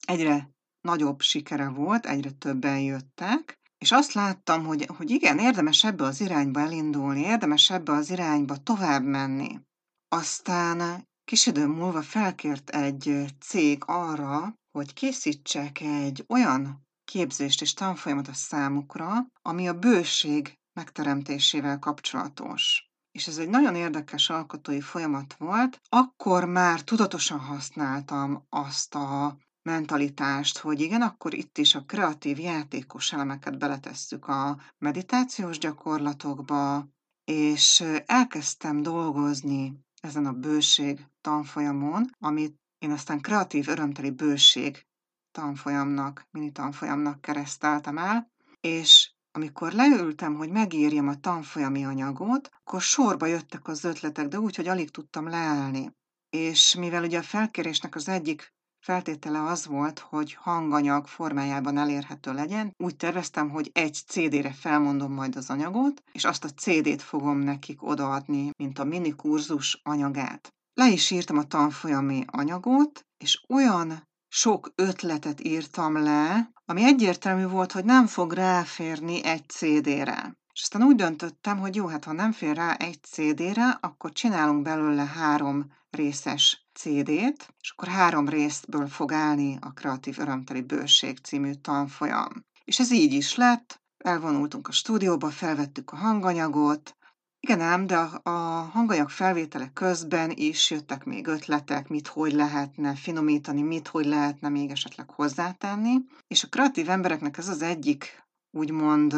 Egyre 0.07 0.51
nagyobb 0.81 1.21
sikere 1.21 1.69
volt, 1.69 2.07
egyre 2.07 2.31
többen 2.31 2.81
jöttek, 2.81 3.61
és 3.79 3.93
azt 3.93 4.13
láttam, 4.13 4.65
hogy, 4.65 4.87
hogy 4.97 5.11
igen, 5.11 5.39
érdemes 5.39 5.85
ebbe 5.85 6.05
az 6.05 6.21
irányba 6.21 6.61
elindulni, 6.61 7.21
érdemes 7.21 7.71
ebbe 7.71 7.93
az 7.93 8.11
irányba 8.11 8.57
tovább 8.57 9.03
menni. 9.03 9.61
Aztán 10.09 11.09
kis 11.25 11.47
idő 11.47 11.67
múlva 11.67 12.03
felkért 12.03 12.71
egy 12.71 13.25
cég 13.41 13.83
arra, 13.87 14.55
hogy 14.71 14.93
készítsek 14.93 15.81
egy 15.81 16.25
olyan 16.29 16.87
képzést 17.05 17.63
és 17.63 17.75
tanfolyamat 17.75 18.29
a 18.29 18.35
számukra, 18.35 19.27
ami 19.43 19.69
a 19.69 19.79
bőség 19.79 20.59
megteremtésével 20.73 21.79
kapcsolatos. 21.79 22.91
És 23.17 23.27
ez 23.27 23.39
egy 23.39 23.49
nagyon 23.49 23.75
érdekes 23.75 24.31
alkotói 24.31 24.81
folyamat 24.81 25.35
volt. 25.39 25.81
Akkor 25.89 26.45
már 26.45 26.81
tudatosan 26.83 27.39
használtam 27.39 28.47
azt 28.49 28.95
a 28.95 29.37
mentalitást, 29.63 30.59
hogy 30.59 30.81
igen, 30.81 31.03
akkor 31.03 31.35
itt 31.35 31.59
is 31.59 31.75
a 31.75 31.85
kreatív 31.85 32.39
játékos 32.39 33.13
elemeket 33.13 33.59
beletesszük 33.59 34.29
a 34.29 34.59
meditációs 34.79 35.59
gyakorlatokba, 35.59 36.89
és 37.25 37.85
elkezdtem 38.07 38.83
dolgozni 38.83 39.81
ezen 40.01 40.27
a 40.27 40.33
bőség 40.33 41.07
tanfolyamon, 41.21 42.11
amit 42.19 42.57
én 42.79 42.91
aztán 42.91 43.21
kreatív 43.21 43.69
örömteli 43.69 44.11
bőség 44.11 44.87
tanfolyamnak, 45.31 46.27
mini 46.31 46.53
tanfolyamnak 46.53 47.21
kereszteltem 47.21 47.99
el, 47.99 48.31
és 48.61 49.11
amikor 49.37 49.73
leültem, 49.73 50.35
hogy 50.35 50.51
megírjam 50.51 51.09
a 51.09 51.21
tanfolyami 51.21 51.85
anyagot, 51.85 52.51
akkor 52.65 52.81
sorba 52.81 53.27
jöttek 53.27 53.69
az 53.69 53.85
ötletek, 53.85 54.29
de 54.29 54.39
úgy, 54.39 54.57
hogy 54.57 54.69
alig 54.69 54.91
tudtam 54.91 55.29
leállni. 55.29 55.91
És 56.31 56.75
mivel 56.75 57.05
ugye 57.05 57.19
a 57.19 57.23
felkérésnek 57.23 57.95
az 57.95 58.09
egyik 58.09 58.55
feltétele 58.85 59.43
az 59.43 59.67
volt, 59.67 59.99
hogy 59.99 60.35
hanganyag 60.35 61.07
formájában 61.07 61.79
elérhető 61.79 62.33
legyen. 62.33 62.73
Úgy 62.77 62.97
terveztem, 62.97 63.51
hogy 63.51 63.71
egy 63.75 63.95
CD-re 64.07 64.53
felmondom 64.53 65.13
majd 65.13 65.37
az 65.37 65.51
anyagot, 65.51 66.03
és 66.13 66.25
azt 66.25 66.45
a 66.45 66.49
CD-t 66.49 67.03
fogom 67.03 67.39
nekik 67.39 67.83
odaadni, 67.83 68.51
mint 68.59 68.79
a 68.79 68.85
mini 68.85 69.11
kurzus 69.11 69.81
anyagát. 69.83 70.49
Le 70.75 70.89
is 70.89 71.11
írtam 71.11 71.39
a 71.39 71.47
tanfolyami 71.47 72.25
anyagot, 72.27 73.07
és 73.25 73.45
olyan 73.49 74.03
sok 74.29 74.73
ötletet 74.75 75.45
írtam 75.45 76.03
le, 76.03 76.51
ami 76.65 76.85
egyértelmű 76.85 77.47
volt, 77.47 77.73
hogy 77.73 77.85
nem 77.85 78.07
fog 78.07 78.33
ráférni 78.33 79.25
egy 79.25 79.49
CD-re. 79.49 80.37
És 80.53 80.63
aztán 80.63 80.83
úgy 80.83 80.97
döntöttem, 80.97 81.59
hogy 81.59 81.75
jó, 81.75 81.87
hát 81.87 82.05
ha 82.05 82.13
nem 82.13 82.33
fér 82.33 82.57
rá 82.57 82.75
egy 82.75 82.99
CD-re, 83.03 83.79
akkor 83.81 84.13
csinálunk 84.13 84.63
belőle 84.63 85.05
három 85.05 85.73
részes 85.91 86.67
CD-t, 86.75 87.55
és 87.61 87.71
akkor 87.71 87.89
három 87.89 88.29
részből 88.29 88.89
fog 88.89 89.13
állni 89.13 89.59
a 89.61 89.73
Kreatív 89.73 90.19
Örömteli 90.19 90.61
Bőség 90.61 91.19
című 91.19 91.53
tanfolyam. 91.53 92.45
És 92.65 92.79
ez 92.79 92.91
így 92.93 93.13
is 93.13 93.35
lett, 93.35 93.81
elvonultunk 93.99 94.69
a 94.69 94.73
stúdióba, 94.73 95.31
felvettük 95.31 95.93
a 95.93 95.97
hanganyagot, 95.97 96.97
igen 97.41 97.61
ám, 97.61 97.87
de 97.87 97.97
a, 97.97 98.21
a 98.23 98.31
hanganyag 98.73 99.09
felvétele 99.09 99.71
közben 99.73 100.31
is 100.35 100.71
jöttek 100.71 101.05
még 101.05 101.27
ötletek, 101.27 101.89
mit 101.89 102.07
hogy 102.07 102.33
lehetne 102.33 102.95
finomítani, 102.95 103.63
mit 103.63 103.89
hogy 103.89 104.07
lehetne 104.07 104.49
még 104.49 104.71
esetleg 104.71 105.11
hozzátenni. 105.11 105.95
És 106.27 106.45
a 106.45 106.49
kreatív 106.49 106.89
embereknek 106.91 107.39
ez 107.39 107.49
az 107.49 107.63
egyik 107.63 108.25
úgymond 108.51 109.15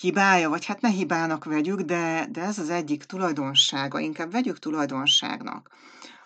hibája, 0.00 0.48
vagy 0.48 0.64
hát 0.64 0.80
ne 0.80 0.88
hibának 0.88 1.44
vegyük, 1.44 1.80
de, 1.80 2.26
de 2.30 2.42
ez 2.42 2.58
az 2.58 2.70
egyik 2.70 3.04
tulajdonsága, 3.04 3.98
inkább 3.98 4.32
vegyük 4.32 4.58
tulajdonságnak. 4.58 5.70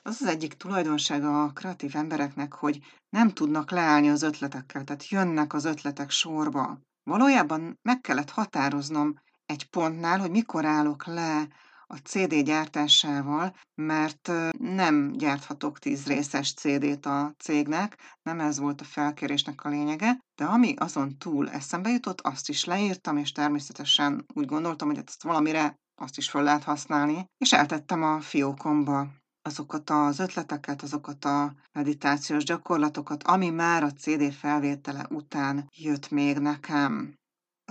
Az 0.03 0.19
az 0.21 0.27
egyik 0.29 0.55
tulajdonsága 0.55 1.43
a 1.43 1.53
kreatív 1.53 1.97
embereknek, 1.97 2.53
hogy 2.53 2.79
nem 3.11 3.31
tudnak 3.31 3.71
leállni 3.71 4.09
az 4.09 4.23
ötletekkel, 4.23 4.85
tehát 4.85 5.09
jönnek 5.09 5.55
az 5.55 5.65
ötletek 5.65 6.11
sorba. 6.11 6.79
Valójában 7.03 7.79
meg 7.83 8.01
kellett 8.01 8.31
határoznom 8.31 9.15
egy 9.53 9.69
pontnál, 9.71 10.19
hogy 10.19 10.31
mikor 10.31 10.65
állok 10.65 11.07
le 11.07 11.49
a 11.87 11.97
CD 11.97 12.35
gyártásával, 12.35 13.57
mert 13.75 14.31
nem 14.59 15.13
gyárthatok 15.13 15.79
tíz 15.79 16.07
részes 16.07 16.55
CD-t 16.55 17.07
a 17.07 17.35
cégnek, 17.39 18.19
nem 18.23 18.41
ez 18.41 18.59
volt 18.59 18.81
a 18.81 18.85
felkérésnek 18.85 19.65
a 19.65 19.69
lényege, 19.69 20.19
de 20.35 20.45
ami 20.45 20.75
azon 20.77 21.19
túl 21.19 21.51
eszembe 21.51 21.91
jutott, 21.91 22.21
azt 22.21 22.49
is 22.49 22.65
leírtam, 22.65 23.17
és 23.17 23.33
természetesen 23.33 24.25
úgy 24.35 24.47
gondoltam, 24.47 24.89
hogy 24.89 25.03
ezt 25.07 25.23
valamire 25.23 25.75
azt 26.01 26.17
is 26.17 26.31
fel 26.31 26.43
lehet 26.43 26.65
használni, 26.65 27.25
és 27.39 27.53
eltettem 27.53 28.03
a 28.03 28.21
fiókomba 28.21 29.09
azokat 29.43 29.91
az 29.91 30.19
ötleteket, 30.19 30.83
azokat 30.83 31.25
a 31.25 31.55
meditációs 31.73 32.45
gyakorlatokat, 32.45 33.23
ami 33.23 33.51
már 33.51 33.83
a 33.83 33.93
CD 33.93 34.33
felvétele 34.33 35.07
után 35.11 35.69
jött 35.77 36.11
még 36.11 36.39
nekem. 36.39 37.15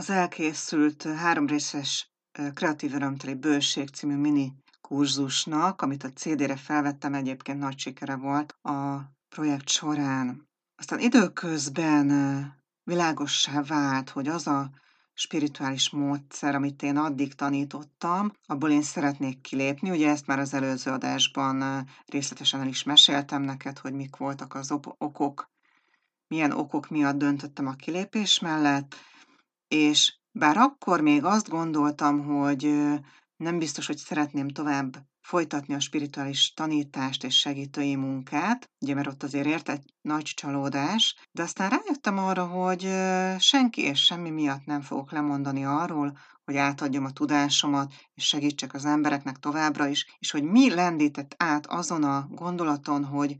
Az 0.01 0.09
elkészült 0.09 1.03
háromrészes 1.03 2.11
Kreatív 2.53 2.93
Örömteli 2.93 3.33
Bőség 3.33 3.89
című 3.89 4.15
mini 4.15 4.53
kurzusnak, 4.81 5.81
amit 5.81 6.03
a 6.03 6.09
CD-re 6.09 6.55
felvettem, 6.55 7.13
egyébként 7.13 7.59
nagy 7.59 7.79
sikere 7.79 8.15
volt 8.15 8.51
a 8.61 9.01
projekt 9.29 9.69
során. 9.69 10.47
Aztán 10.75 10.99
időközben 10.99 12.07
világossá 12.83 13.61
vált, 13.61 14.09
hogy 14.09 14.27
az 14.27 14.47
a 14.47 14.69
spirituális 15.13 15.89
módszer, 15.89 16.55
amit 16.55 16.83
én 16.83 16.97
addig 16.97 17.33
tanítottam, 17.33 18.31
abból 18.45 18.69
én 18.69 18.83
szeretnék 18.83 19.41
kilépni. 19.41 19.89
Ugye 19.89 20.09
ezt 20.09 20.27
már 20.27 20.39
az 20.39 20.53
előző 20.53 20.91
adásban 20.91 21.85
részletesen 22.05 22.59
el 22.59 22.67
is 22.67 22.83
meséltem 22.83 23.41
neked, 23.41 23.77
hogy 23.77 23.93
mik 23.93 24.15
voltak 24.15 24.53
az 24.53 24.71
okok, 24.97 25.49
milyen 26.27 26.51
okok 26.51 26.89
miatt 26.89 27.17
döntöttem 27.17 27.67
a 27.67 27.73
kilépés 27.73 28.39
mellett, 28.39 28.95
és 29.73 30.13
bár 30.31 30.57
akkor 30.57 31.01
még 31.01 31.23
azt 31.23 31.49
gondoltam, 31.49 32.25
hogy 32.25 32.63
nem 33.35 33.59
biztos, 33.59 33.87
hogy 33.87 33.97
szeretném 33.97 34.47
tovább 34.47 34.97
folytatni 35.21 35.73
a 35.73 35.79
spirituális 35.79 36.53
tanítást 36.53 37.23
és 37.23 37.39
segítői 37.39 37.95
munkát, 37.95 38.69
ugye 38.81 38.93
mert 38.93 39.07
ott 39.07 39.23
azért 39.23 39.45
ért 39.47 39.69
egy 39.69 39.83
nagy 40.01 40.23
csalódás, 40.23 41.15
de 41.31 41.43
aztán 41.43 41.69
rájöttem 41.69 42.17
arra, 42.17 42.47
hogy 42.47 42.89
senki 43.39 43.81
és 43.81 44.03
semmi 44.03 44.29
miatt 44.29 44.65
nem 44.65 44.81
fogok 44.81 45.11
lemondani 45.11 45.65
arról, 45.65 46.17
hogy 46.43 46.55
átadjam 46.55 47.05
a 47.05 47.11
tudásomat, 47.11 47.93
és 48.13 48.27
segítsek 48.27 48.73
az 48.73 48.85
embereknek 48.85 49.37
továbbra 49.37 49.87
is, 49.87 50.15
és 50.19 50.31
hogy 50.31 50.43
mi 50.43 50.73
lendített 50.73 51.35
át 51.37 51.67
azon 51.67 52.03
a 52.03 52.27
gondolaton, 52.29 53.05
hogy 53.05 53.35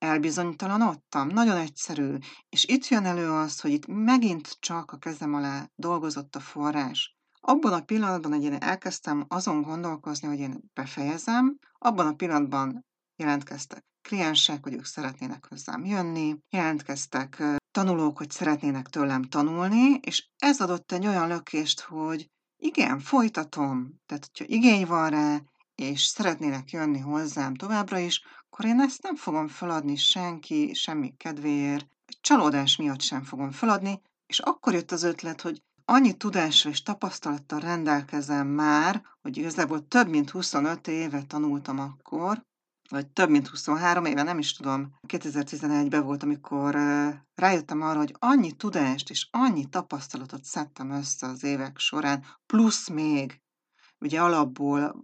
elbizonytalanodtam. 0.00 1.28
Nagyon 1.28 1.56
egyszerű. 1.56 2.16
És 2.48 2.64
itt 2.64 2.88
jön 2.88 3.04
elő 3.04 3.30
az, 3.30 3.60
hogy 3.60 3.70
itt 3.70 3.86
megint 3.86 4.56
csak 4.60 4.92
a 4.92 4.96
kezem 4.96 5.34
alá 5.34 5.70
dolgozott 5.74 6.36
a 6.36 6.40
forrás. 6.40 7.18
Abban 7.40 7.72
a 7.72 7.84
pillanatban, 7.84 8.32
hogy 8.32 8.44
én 8.44 8.52
elkezdtem 8.52 9.24
azon 9.28 9.62
gondolkozni, 9.62 10.28
hogy 10.28 10.38
én 10.38 10.60
befejezem, 10.74 11.58
abban 11.78 12.06
a 12.06 12.14
pillanatban 12.14 12.86
jelentkeztek 13.16 13.84
kliensek, 14.02 14.62
hogy 14.62 14.72
ők 14.74 14.84
szeretnének 14.84 15.46
hozzám 15.48 15.84
jönni, 15.84 16.36
jelentkeztek 16.50 17.42
tanulók, 17.70 18.18
hogy 18.18 18.30
szeretnének 18.30 18.88
tőlem 18.88 19.22
tanulni, 19.22 19.94
és 20.02 20.28
ez 20.38 20.60
adott 20.60 20.92
egy 20.92 21.06
olyan 21.06 21.28
lökést, 21.28 21.80
hogy 21.80 22.30
igen, 22.56 23.00
folytatom, 23.00 24.00
tehát 24.06 24.26
hogyha 24.26 24.54
igény 24.54 24.86
van 24.86 25.10
rá, 25.10 25.40
és 25.74 26.02
szeretnének 26.02 26.70
jönni 26.70 26.98
hozzám 26.98 27.54
továbbra 27.54 27.98
is, 27.98 28.22
akkor 28.60 28.72
én 28.72 28.80
ezt 28.80 29.02
nem 29.02 29.16
fogom 29.16 29.48
feladni 29.48 29.96
senki, 29.96 30.74
semmi 30.74 31.14
kedvéért, 31.16 31.86
csalódás 32.20 32.76
miatt 32.76 33.00
sem 33.00 33.22
fogom 33.22 33.50
feladni, 33.50 34.00
és 34.26 34.38
akkor 34.38 34.72
jött 34.72 34.90
az 34.90 35.02
ötlet, 35.02 35.40
hogy 35.40 35.62
annyi 35.84 36.12
tudással 36.12 36.72
és 36.72 36.82
tapasztalattal 36.82 37.60
rendelkezem 37.60 38.46
már, 38.46 39.02
hogy 39.22 39.36
igazából 39.36 39.88
több 39.88 40.08
mint 40.08 40.30
25 40.30 40.88
éve 40.88 41.22
tanultam 41.22 41.78
akkor, 41.78 42.42
vagy 42.88 43.06
több 43.06 43.30
mint 43.30 43.48
23 43.48 44.04
éve, 44.04 44.22
nem 44.22 44.38
is 44.38 44.52
tudom, 44.52 44.94
2011-ben 45.08 46.04
volt, 46.04 46.22
amikor 46.22 46.74
rájöttem 47.34 47.82
arra, 47.82 47.98
hogy 47.98 48.14
annyi 48.18 48.52
tudást 48.52 49.10
és 49.10 49.28
annyi 49.30 49.64
tapasztalatot 49.64 50.44
szedtem 50.44 50.90
össze 50.90 51.26
az 51.26 51.44
évek 51.44 51.78
során, 51.78 52.24
plusz 52.46 52.88
még 52.88 53.40
ugye 53.98 54.22
alapból 54.22 55.00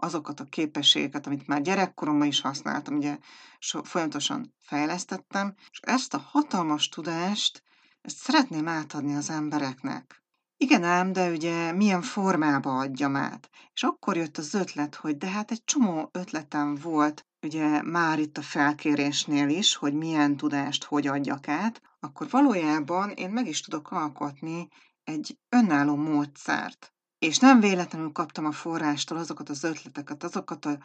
azokat 0.00 0.40
a 0.40 0.44
képességeket, 0.44 1.26
amit 1.26 1.46
már 1.46 1.62
gyerekkoromban 1.62 2.26
is 2.26 2.40
használtam, 2.40 2.96
ugye 2.96 3.18
so, 3.58 3.82
folyamatosan 3.82 4.54
fejlesztettem, 4.60 5.54
és 5.70 5.80
ezt 5.82 6.14
a 6.14 6.18
hatalmas 6.18 6.88
tudást, 6.88 7.62
ezt 8.00 8.16
szeretném 8.16 8.68
átadni 8.68 9.14
az 9.14 9.30
embereknek. 9.30 10.22
Igen 10.56 10.84
ám, 10.84 11.12
de 11.12 11.30
ugye 11.30 11.72
milyen 11.72 12.02
formába 12.02 12.78
adjam 12.78 13.16
át. 13.16 13.50
És 13.72 13.82
akkor 13.82 14.16
jött 14.16 14.38
az 14.38 14.54
ötlet, 14.54 14.94
hogy 14.94 15.16
de 15.16 15.26
hát 15.26 15.50
egy 15.50 15.64
csomó 15.64 16.08
ötletem 16.12 16.74
volt, 16.74 17.26
ugye 17.42 17.82
már 17.82 18.18
itt 18.18 18.38
a 18.38 18.42
felkérésnél 18.42 19.48
is, 19.48 19.74
hogy 19.74 19.94
milyen 19.94 20.36
tudást 20.36 20.84
hogy 20.84 21.06
adjak 21.06 21.48
át, 21.48 21.82
akkor 22.00 22.30
valójában 22.30 23.10
én 23.10 23.30
meg 23.30 23.46
is 23.46 23.60
tudok 23.60 23.90
alkotni 23.90 24.68
egy 25.04 25.38
önálló 25.48 25.96
módszert. 25.96 26.92
És 27.18 27.38
nem 27.38 27.60
véletlenül 27.60 28.12
kaptam 28.12 28.44
a 28.44 28.52
forrástól 28.52 29.18
azokat 29.18 29.48
az 29.48 29.64
ötleteket, 29.64 30.24
azokat 30.24 30.64
a 30.64 30.78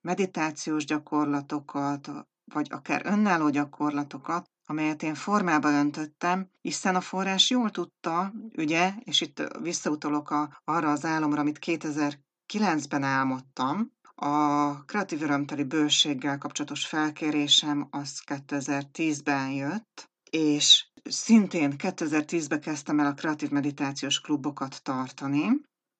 meditációs 0.00 0.84
gyakorlatokat, 0.84 2.10
vagy 2.44 2.68
akár 2.70 3.02
önálló 3.04 3.48
gyakorlatokat, 3.48 4.50
amelyet 4.66 5.02
én 5.02 5.14
formába 5.14 5.70
öntöttem, 5.70 6.50
hiszen 6.60 6.94
a 6.94 7.00
forrás 7.00 7.50
jól 7.50 7.70
tudta, 7.70 8.32
ugye, 8.56 8.92
és 9.04 9.20
itt 9.20 9.42
visszautalok 9.60 10.30
a, 10.30 10.60
arra 10.64 10.90
az 10.90 11.04
álomra, 11.04 11.40
amit 11.40 11.58
2009-ben 11.66 13.02
álmodtam, 13.02 13.92
a 14.14 14.84
kreatív 14.84 15.22
örömteli 15.22 15.64
bőséggel 15.64 16.38
kapcsolatos 16.38 16.86
felkérésem 16.86 17.88
az 17.90 18.22
2010-ben 18.26 19.50
jött, 19.50 20.10
és 20.30 20.86
szintén 21.02 21.74
2010-ben 21.78 22.60
kezdtem 22.60 23.00
el 23.00 23.06
a 23.06 23.14
kreatív 23.14 23.50
meditációs 23.50 24.20
klubokat 24.20 24.82
tartani, 24.82 25.46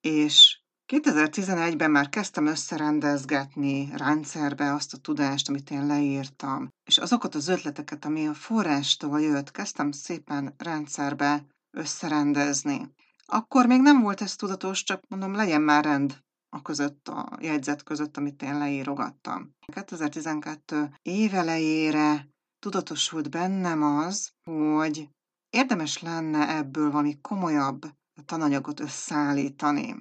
és 0.01 0.61
2011-ben 0.93 1.91
már 1.91 2.09
kezdtem 2.09 2.47
összerendezgetni 2.47 3.89
rendszerbe 3.97 4.73
azt 4.73 4.95
a 4.95 4.97
tudást, 4.97 5.49
amit 5.49 5.71
én 5.71 5.87
leírtam, 5.87 6.69
és 6.85 6.99
azokat 6.99 7.35
az 7.35 7.49
ötleteket, 7.49 8.05
ami 8.05 8.27
a 8.27 8.35
forrástól 8.35 9.21
jött, 9.21 9.51
kezdtem 9.51 9.91
szépen 9.91 10.55
rendszerbe 10.59 11.47
összerendezni. 11.77 12.95
Akkor 13.27 13.67
még 13.67 13.81
nem 13.81 14.01
volt 14.01 14.21
ez 14.21 14.37
tudatos, 14.37 14.83
csak 14.83 15.03
mondom, 15.09 15.35
legyen 15.35 15.63
már 15.63 15.85
rend 15.85 16.19
a 16.49 16.63
között, 16.63 17.09
a 17.09 17.39
jegyzet 17.41 17.83
között, 17.83 18.17
amit 18.17 18.43
én 18.43 18.59
leírogattam. 18.59 19.51
2012 19.73 20.99
évelejére 21.03 22.32
tudatosult 22.63 23.31
bennem 23.31 23.83
az, 23.83 24.31
hogy 24.45 25.09
érdemes 25.51 26.03
lenne 26.03 26.57
ebből 26.57 26.91
valami 26.91 27.21
komolyabb 27.21 27.83
tananyagot 28.25 28.81
összeállítani. 28.81 29.95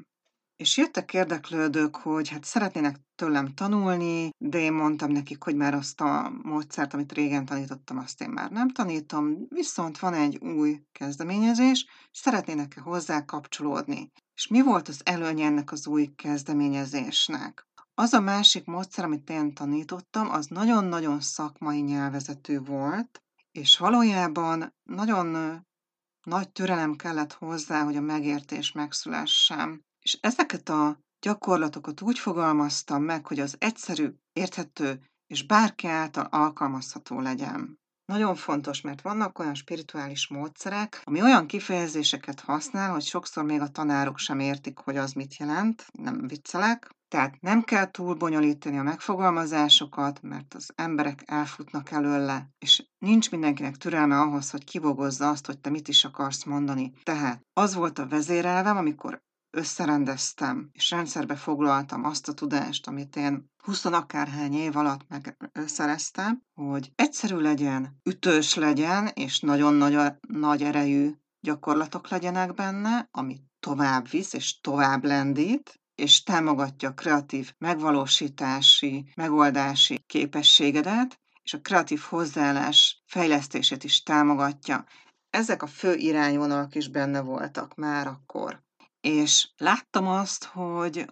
És 0.56 0.78
jöttek 0.78 1.14
érdeklődők, 1.14 1.96
hogy 1.96 2.30
hát 2.30 2.44
szeretnének 2.44 3.00
tőlem 3.16 3.54
tanulni, 3.54 4.30
de 4.38 4.60
én 4.60 4.74
mondtam 4.74 5.12
nekik, 5.12 5.44
hogy 5.44 5.56
már 5.56 5.74
azt 5.74 6.02
a 6.02 6.34
módszert, 6.44 6.94
amit 6.94 7.12
régen 7.12 7.46
tanítottam, 7.46 7.98
azt 7.98 8.22
én 8.22 8.30
már 8.30 8.52
nem 8.52 8.70
tanítom, 8.70 9.46
viszont 9.50 10.00
van 10.00 10.14
egy 10.14 10.38
új 10.38 10.82
kezdeményezés, 10.92 11.70
és 11.72 11.86
szeretnének-e 12.12 12.82
hozzá 12.82 13.26
kapcsolódni. 13.26 14.12
És 14.36 14.48
mi 14.48 14.62
volt 14.62 14.88
az 14.88 15.02
előnye 15.04 15.46
ennek 15.46 15.72
az 15.72 15.88
új 15.88 16.10
kezdeményezésnek? 16.16 17.66
Az 17.94 18.14
a 18.14 18.20
másik 18.20 18.66
módszer, 18.66 19.04
amit 19.04 19.30
én 19.30 19.54
tanítottam, 19.54 20.30
az 20.30 20.46
nagyon-nagyon 20.46 21.22
szakmai 21.22 21.80
nyelvezetű 21.80 22.60
volt, 22.60 23.24
és 23.52 23.78
valójában 23.78 24.74
nagyon 24.84 25.60
nagy 26.24 26.52
türelem 26.52 26.96
kellett 26.96 27.34
hozzá, 27.34 27.84
hogy 27.84 27.96
a 27.96 28.02
megértés 28.02 28.72
megszülessen. 28.72 29.86
És 30.00 30.18
ezeket 30.22 30.70
a 30.70 31.00
gyakorlatokat 31.20 32.02
úgy 32.02 32.20
fogalmaztam 32.20 33.04
meg, 33.04 33.28
hogy 33.28 33.40
az 33.40 33.56
egyszerű, 33.60 34.10
érthető 34.34 35.04
és 35.28 35.46
bárki 35.46 35.88
által 35.88 36.26
alkalmazható 36.26 37.20
legyen. 37.20 37.81
Nagyon 38.12 38.36
fontos, 38.36 38.82
mert 38.82 39.02
vannak 39.02 39.40
olyan 39.40 39.54
spirituális 39.54 40.28
módszerek, 40.28 41.02
ami 41.04 41.22
olyan 41.22 41.46
kifejezéseket 41.48 42.40
használ, 42.40 42.92
hogy 42.92 43.04
sokszor 43.04 43.44
még 43.44 43.62
a 43.62 43.68
tanárok 43.68 44.18
sem 44.18 44.40
értik, 44.40 44.78
hogy 44.78 44.98
az 44.98 45.14
mit 45.14 45.38
jelent, 45.38 45.86
nem 45.92 46.28
viccelek. 46.28 46.90
Tehát 47.08 47.42
nem 47.42 47.62
kell 47.62 47.92
túl 47.92 48.16
bonyolítani 48.16 48.78
a 48.78 48.84
megfogalmazásokat, 48.84 50.22
mert 50.22 50.54
az 50.54 50.72
emberek 50.76 51.24
elfutnak 51.26 51.92
előle, 51.92 52.50
és 52.60 52.86
nincs 52.98 53.32
mindenkinek 53.32 53.78
türelme 53.78 54.20
ahhoz, 54.20 54.50
hogy 54.50 54.64
kibogozza 54.64 55.30
azt, 55.30 55.46
hogy 55.46 55.60
te 55.60 55.70
mit 55.70 55.88
is 55.88 56.04
akarsz 56.06 56.44
mondani. 56.44 56.94
Tehát 57.04 57.42
az 57.54 57.74
volt 57.76 58.00
a 58.00 58.08
vezérelvem, 58.08 58.78
amikor 58.78 59.22
összerendeztem, 59.52 60.70
és 60.74 60.90
rendszerbe 60.90 61.36
foglaltam 61.36 62.04
azt 62.04 62.28
a 62.28 62.34
tudást, 62.34 62.88
amit 62.88 63.16
én 63.16 63.52
20 63.64 63.86
akárhány 63.86 64.54
év 64.54 64.78
alatt 64.78 65.02
megszereztem, 65.54 66.42
hogy 66.54 66.92
egyszerű 66.96 67.36
legyen, 67.36 68.00
ütős 68.04 68.56
legyen, 68.56 69.08
és 69.14 69.40
nagyon 69.40 69.74
nagy, 69.74 69.98
nagy 70.28 70.64
erejű 70.64 71.12
gyakorlatok 71.40 72.10
legyenek 72.10 72.54
benne, 72.54 73.08
ami 73.12 73.40
tovább 73.60 74.10
visz 74.10 74.34
és 74.34 74.60
tovább 74.60 75.04
lendít, 75.04 75.80
és 75.96 76.24
támogatja 76.24 76.90
a 76.90 76.94
kreatív 76.94 77.54
megvalósítási, 77.58 79.12
megoldási 79.16 80.04
képességedet, 80.08 81.20
és 81.44 81.54
a 81.54 81.62
kreatív 81.62 82.00
hozzáállás 82.00 83.04
fejlesztését 83.06 83.84
is 83.84 84.04
támogatja. 84.04 84.86
Ezek 85.30 85.64
a 85.64 85.68
fő 85.68 85.96
irányvonalak 85.96 86.76
is 86.76 86.88
benne 86.88 87.22
voltak 87.22 87.76
már 87.76 88.08
akkor. 88.08 88.64
És 89.02 89.50
láttam 89.58 90.08
azt, 90.08 90.44
hogy 90.44 91.06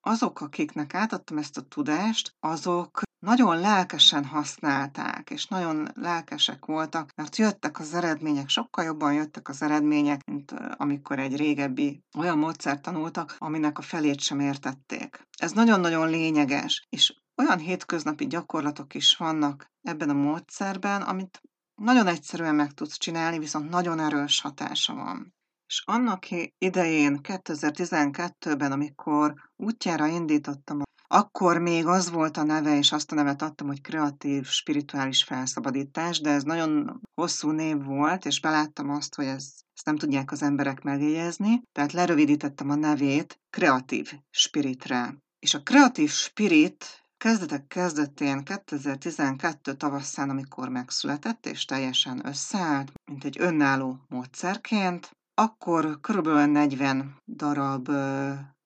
azok, 0.00 0.40
akiknek 0.40 0.94
átadtam 0.94 1.38
ezt 1.38 1.56
a 1.56 1.62
tudást, 1.62 2.36
azok 2.40 3.00
nagyon 3.18 3.60
lelkesen 3.60 4.24
használták, 4.24 5.30
és 5.30 5.46
nagyon 5.46 5.88
lelkesek 5.94 6.66
voltak, 6.66 7.10
mert 7.14 7.36
jöttek 7.36 7.78
az 7.78 7.94
eredmények, 7.94 8.48
sokkal 8.48 8.84
jobban 8.84 9.12
jöttek 9.12 9.48
az 9.48 9.62
eredmények, 9.62 10.24
mint 10.24 10.52
amikor 10.76 11.18
egy 11.18 11.36
régebbi 11.36 12.02
olyan 12.18 12.38
módszert 12.38 12.82
tanultak, 12.82 13.36
aminek 13.38 13.78
a 13.78 13.82
felét 13.82 14.20
sem 14.20 14.40
értették. 14.40 15.26
Ez 15.38 15.52
nagyon-nagyon 15.52 16.08
lényeges, 16.08 16.86
és 16.88 17.14
olyan 17.36 17.58
hétköznapi 17.58 18.26
gyakorlatok 18.26 18.94
is 18.94 19.16
vannak 19.16 19.66
ebben 19.82 20.10
a 20.10 20.14
módszerben, 20.14 21.02
amit 21.02 21.42
nagyon 21.74 22.06
egyszerűen 22.06 22.54
meg 22.54 22.72
tudsz 22.74 22.98
csinálni, 22.98 23.38
viszont 23.38 23.70
nagyon 23.70 24.00
erős 24.00 24.40
hatása 24.40 24.94
van. 24.94 25.34
És 25.68 25.82
annak 25.86 26.26
idején, 26.58 27.20
2012-ben, 27.22 28.72
amikor 28.72 29.34
útjára 29.56 30.06
indítottam, 30.06 30.82
akkor 31.06 31.58
még 31.58 31.86
az 31.86 32.10
volt 32.10 32.36
a 32.36 32.42
neve, 32.42 32.76
és 32.76 32.92
azt 32.92 33.12
a 33.12 33.14
nevet 33.14 33.42
adtam, 33.42 33.66
hogy 33.66 33.80
kreatív, 33.80 34.46
spirituális 34.46 35.22
felszabadítás, 35.22 36.20
de 36.20 36.30
ez 36.30 36.42
nagyon 36.42 37.00
hosszú 37.14 37.50
név 37.50 37.84
volt, 37.84 38.24
és 38.24 38.40
beláttam 38.40 38.90
azt, 38.90 39.14
hogy 39.14 39.24
ez, 39.24 39.54
ezt 39.74 39.84
nem 39.84 39.96
tudják 39.96 40.32
az 40.32 40.42
emberek 40.42 40.82
megjegyezni, 40.82 41.62
tehát 41.72 41.92
lerövidítettem 41.92 42.70
a 42.70 42.74
nevét 42.74 43.40
kreatív 43.50 44.12
spiritre. 44.30 45.16
És 45.38 45.54
a 45.54 45.62
kreatív 45.62 46.10
spirit 46.10 47.02
kezdetek 47.16 47.66
kezdetén 47.66 48.44
2012 48.44 49.74
tavasszán, 49.74 50.30
amikor 50.30 50.68
megszületett 50.68 51.46
és 51.46 51.64
teljesen 51.64 52.26
összeállt, 52.26 52.92
mint 53.04 53.24
egy 53.24 53.36
önálló 53.40 53.98
módszerként, 54.08 55.10
akkor 55.38 56.00
körülbelül 56.00 56.46
40 56.46 57.16
darab 57.26 57.90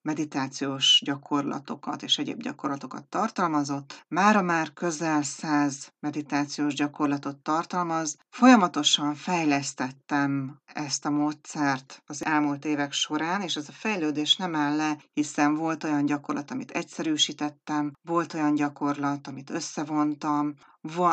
meditációs 0.03 1.03
gyakorlatokat 1.05 2.03
és 2.03 2.19
egyéb 2.19 2.43
gyakorlatokat 2.43 3.05
tartalmazott. 3.05 4.05
Mára 4.09 4.43
már 4.43 4.73
közel 4.73 5.23
100 5.23 5.93
meditációs 6.01 6.75
gyakorlatot 6.75 7.37
tartalmaz. 7.37 8.17
Folyamatosan 8.29 9.15
fejlesztettem 9.15 10.57
ezt 10.65 11.05
a 11.05 11.11
módszert 11.11 12.03
az 12.07 12.25
elmúlt 12.25 12.65
évek 12.65 12.93
során, 12.93 13.41
és 13.43 13.57
ez 13.57 13.69
a 13.69 13.73
fejlődés 13.73 14.37
nem 14.37 14.55
áll 14.55 14.77
le, 14.77 14.97
hiszen 15.13 15.55
volt 15.55 15.85
olyan 15.85 16.07
gyakorlat, 16.07 16.51
amit 16.51 16.71
egyszerűsítettem, 16.71 17.93
volt 18.09 18.35
olyan 18.35 18.55
gyakorlat, 18.55 19.27
amit 19.27 19.51
összevontam, 19.51 20.55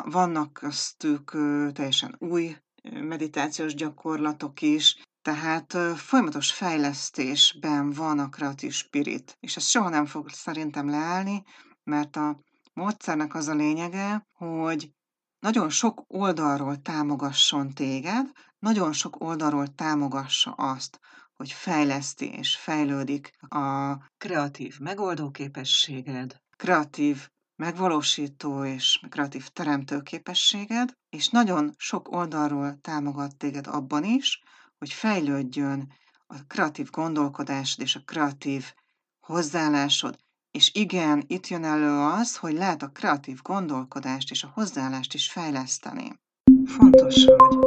vannak 0.04 0.54
köztük 0.54 1.32
teljesen 1.74 2.15
új 2.19 2.56
meditációs 2.91 3.74
gyakorlatok 3.74 4.62
is, 4.62 4.98
tehát 5.30 5.98
folyamatos 6.00 6.52
fejlesztésben 6.52 7.92
van 7.92 8.20
a 8.20 8.30
kreatív 8.30 8.72
spirit, 8.72 9.38
és 9.39 9.56
ez 9.56 9.63
soha 9.63 9.89
nem 9.89 10.06
fog 10.06 10.30
szerintem 10.30 10.89
leállni, 10.89 11.44
mert 11.84 12.15
a 12.15 12.39
módszernek 12.74 13.36
az 13.36 13.48
a 13.48 13.54
lényege, 13.54 14.28
hogy 14.34 14.92
nagyon 15.39 15.70
sok 15.70 16.04
oldalról 16.08 16.82
támogasson 16.82 17.74
téged, 17.74 18.32
nagyon 18.60 18.94
sok 18.94 19.22
oldalról 19.22 19.68
támogassa 19.68 20.52
azt, 20.52 21.00
hogy 21.36 21.52
fejleszti 21.52 22.32
és 22.32 22.56
fejlődik 22.56 23.32
a 23.50 23.96
kreatív 24.18 24.80
megoldóképességed, 24.80 26.42
kreatív 26.58 27.30
megvalósító 27.56 28.63
és 28.63 29.00
kreatív 29.10 29.48
teremtő 29.48 30.02
képességed, 30.02 30.94
és 31.10 31.30
nagyon 31.30 31.74
sok 31.78 32.12
oldalról 32.12 32.78
támogat 32.82 33.38
téged 33.38 33.68
abban 33.68 34.04
is, 34.04 34.44
hogy 34.80 34.94
fejlődjön 34.94 35.94
a 36.28 36.36
kreatív 36.48 36.89
gondolkodásod 36.89 37.82
és 37.84 37.96
a 37.96 38.02
kreatív 38.06 38.74
hozzáállásod. 39.20 40.18
És 40.52 40.72
igen, 40.74 41.24
itt 41.28 41.48
jön 41.48 41.63
elő 41.63 42.00
az, 42.00 42.38
hogy 42.38 42.54
lehet 42.54 42.82
a 42.82 42.89
kreatív 42.89 43.42
gondolkodást 43.42 44.32
és 44.32 44.44
a 44.44 44.52
hozzáállást 44.54 45.13
is 45.13 45.32
fejleszteni. 45.32 46.20
Fontos 46.65 47.26
vagy. 47.26 47.58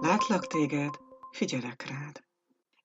Látlak 0.00 0.46
téged, 0.46 0.94
figyelek 1.30 1.86
rád. 1.88 2.29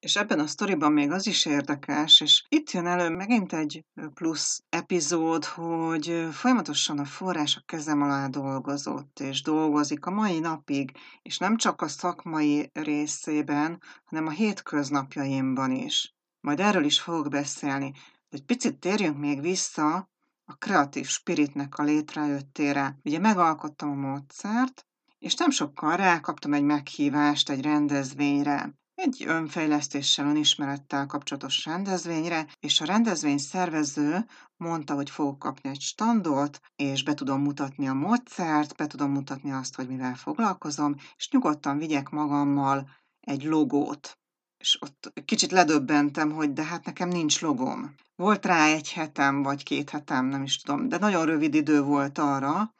És 0.05 0.15
ebben 0.15 0.39
a 0.39 0.47
sztoriban 0.47 0.91
még 0.91 1.11
az 1.11 1.27
is 1.27 1.45
érdekes, 1.45 2.21
és 2.21 2.43
itt 2.49 2.71
jön 2.71 2.85
elő 2.85 3.09
megint 3.09 3.53
egy 3.53 3.85
plusz 4.13 4.63
epizód, 4.69 5.45
hogy 5.45 6.27
folyamatosan 6.31 6.99
a 6.99 7.05
forrás 7.05 7.55
a 7.55 7.61
kezem 7.65 8.01
alá 8.01 8.27
dolgozott, 8.27 9.19
és 9.19 9.41
dolgozik 9.41 10.05
a 10.05 10.11
mai 10.11 10.39
napig, 10.39 10.91
és 11.21 11.37
nem 11.37 11.57
csak 11.57 11.81
a 11.81 11.87
szakmai 11.87 12.69
részében, 12.73 13.81
hanem 14.03 14.27
a 14.27 14.29
hétköznapjaimban 14.29 15.71
is. 15.71 16.15
Majd 16.39 16.59
erről 16.59 16.83
is 16.83 17.01
fogok 17.01 17.29
beszélni. 17.29 17.91
De 18.29 18.37
egy 18.37 18.45
picit 18.45 18.79
térjünk 18.79 19.17
még 19.17 19.41
vissza 19.41 20.09
a 20.45 20.55
kreatív 20.57 21.07
spiritnek 21.07 21.77
a 21.77 21.83
létrejöttére. 21.83 22.97
Ugye 23.03 23.19
megalkottam 23.19 23.89
a 23.89 24.07
módszert, 24.07 24.85
és 25.19 25.35
nem 25.35 25.49
sokkal 25.49 25.95
rákaptam 25.95 26.53
egy 26.53 26.63
meghívást 26.63 27.49
egy 27.49 27.61
rendezvényre 27.61 28.73
egy 28.95 29.23
önfejlesztéssel, 29.27 30.25
önismerettel 30.25 31.05
kapcsolatos 31.05 31.65
rendezvényre, 31.65 32.47
és 32.59 32.81
a 32.81 32.85
rendezvény 32.85 33.37
szervező 33.37 34.25
mondta, 34.57 34.93
hogy 34.93 35.09
fogok 35.09 35.39
kapni 35.39 35.69
egy 35.69 35.81
standot, 35.81 36.59
és 36.75 37.03
be 37.03 37.13
tudom 37.13 37.41
mutatni 37.41 37.87
a 37.87 37.93
módszert, 37.93 38.75
be 38.75 38.87
tudom 38.87 39.11
mutatni 39.11 39.51
azt, 39.51 39.75
hogy 39.75 39.87
mivel 39.87 40.15
foglalkozom, 40.15 40.95
és 41.17 41.29
nyugodtan 41.29 41.77
vigyek 41.77 42.09
magammal 42.09 42.89
egy 43.19 43.43
logót. 43.43 44.17
És 44.57 44.81
ott 44.81 45.13
kicsit 45.25 45.51
ledöbbentem, 45.51 46.31
hogy 46.31 46.53
de 46.53 46.63
hát 46.63 46.85
nekem 46.85 47.09
nincs 47.09 47.41
logom. 47.41 47.95
Volt 48.15 48.45
rá 48.45 48.65
egy 48.65 48.91
hetem, 48.91 49.43
vagy 49.43 49.63
két 49.63 49.89
hetem, 49.89 50.25
nem 50.25 50.43
is 50.43 50.61
tudom, 50.61 50.87
de 50.87 50.97
nagyon 50.97 51.25
rövid 51.25 51.53
idő 51.53 51.81
volt 51.81 52.17
arra. 52.17 52.73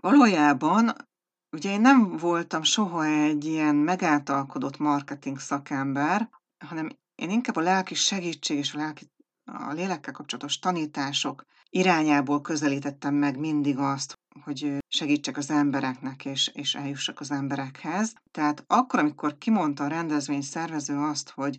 Valójában 0.00 0.94
Ugye 1.54 1.70
én 1.70 1.80
nem 1.80 2.16
voltam 2.16 2.62
soha 2.62 3.04
egy 3.04 3.44
ilyen 3.44 3.74
megáltalkodott 3.74 4.78
marketing 4.78 5.38
szakember, 5.38 6.28
hanem 6.64 6.88
én 7.14 7.30
inkább 7.30 7.56
a 7.56 7.60
lelki 7.60 7.94
segítség 7.94 8.58
és 8.58 8.74
a, 8.74 8.78
lelki, 8.78 9.10
a 9.44 9.72
lélekkel 9.72 10.12
kapcsolatos 10.12 10.58
tanítások 10.58 11.44
irányából 11.70 12.40
közelítettem 12.40 13.14
meg 13.14 13.38
mindig 13.38 13.78
azt, 13.78 14.18
hogy 14.40 14.78
segítsek 14.88 15.36
az 15.36 15.50
embereknek, 15.50 16.24
és, 16.24 16.50
és 16.54 16.74
eljussak 16.74 17.20
az 17.20 17.30
emberekhez. 17.30 18.14
Tehát 18.30 18.64
akkor, 18.66 18.98
amikor 18.98 19.38
kimondta 19.38 19.84
a 19.84 19.88
rendezvény 19.88 20.42
szervező 20.42 20.98
azt, 20.98 21.30
hogy 21.30 21.58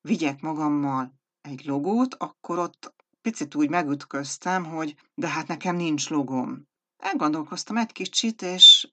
vigyek 0.00 0.40
magammal 0.40 1.14
egy 1.40 1.64
logót, 1.64 2.14
akkor 2.14 2.58
ott 2.58 2.94
picit 3.20 3.54
úgy 3.54 3.70
megütköztem, 3.70 4.64
hogy 4.64 4.94
de 5.14 5.28
hát 5.28 5.46
nekem 5.46 5.76
nincs 5.76 6.08
logom. 6.08 6.66
Elgondolkoztam 6.96 7.76
egy 7.76 7.92
kicsit, 7.92 8.42
és 8.42 8.88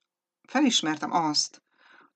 felismertem 0.46 1.12
azt, 1.12 1.62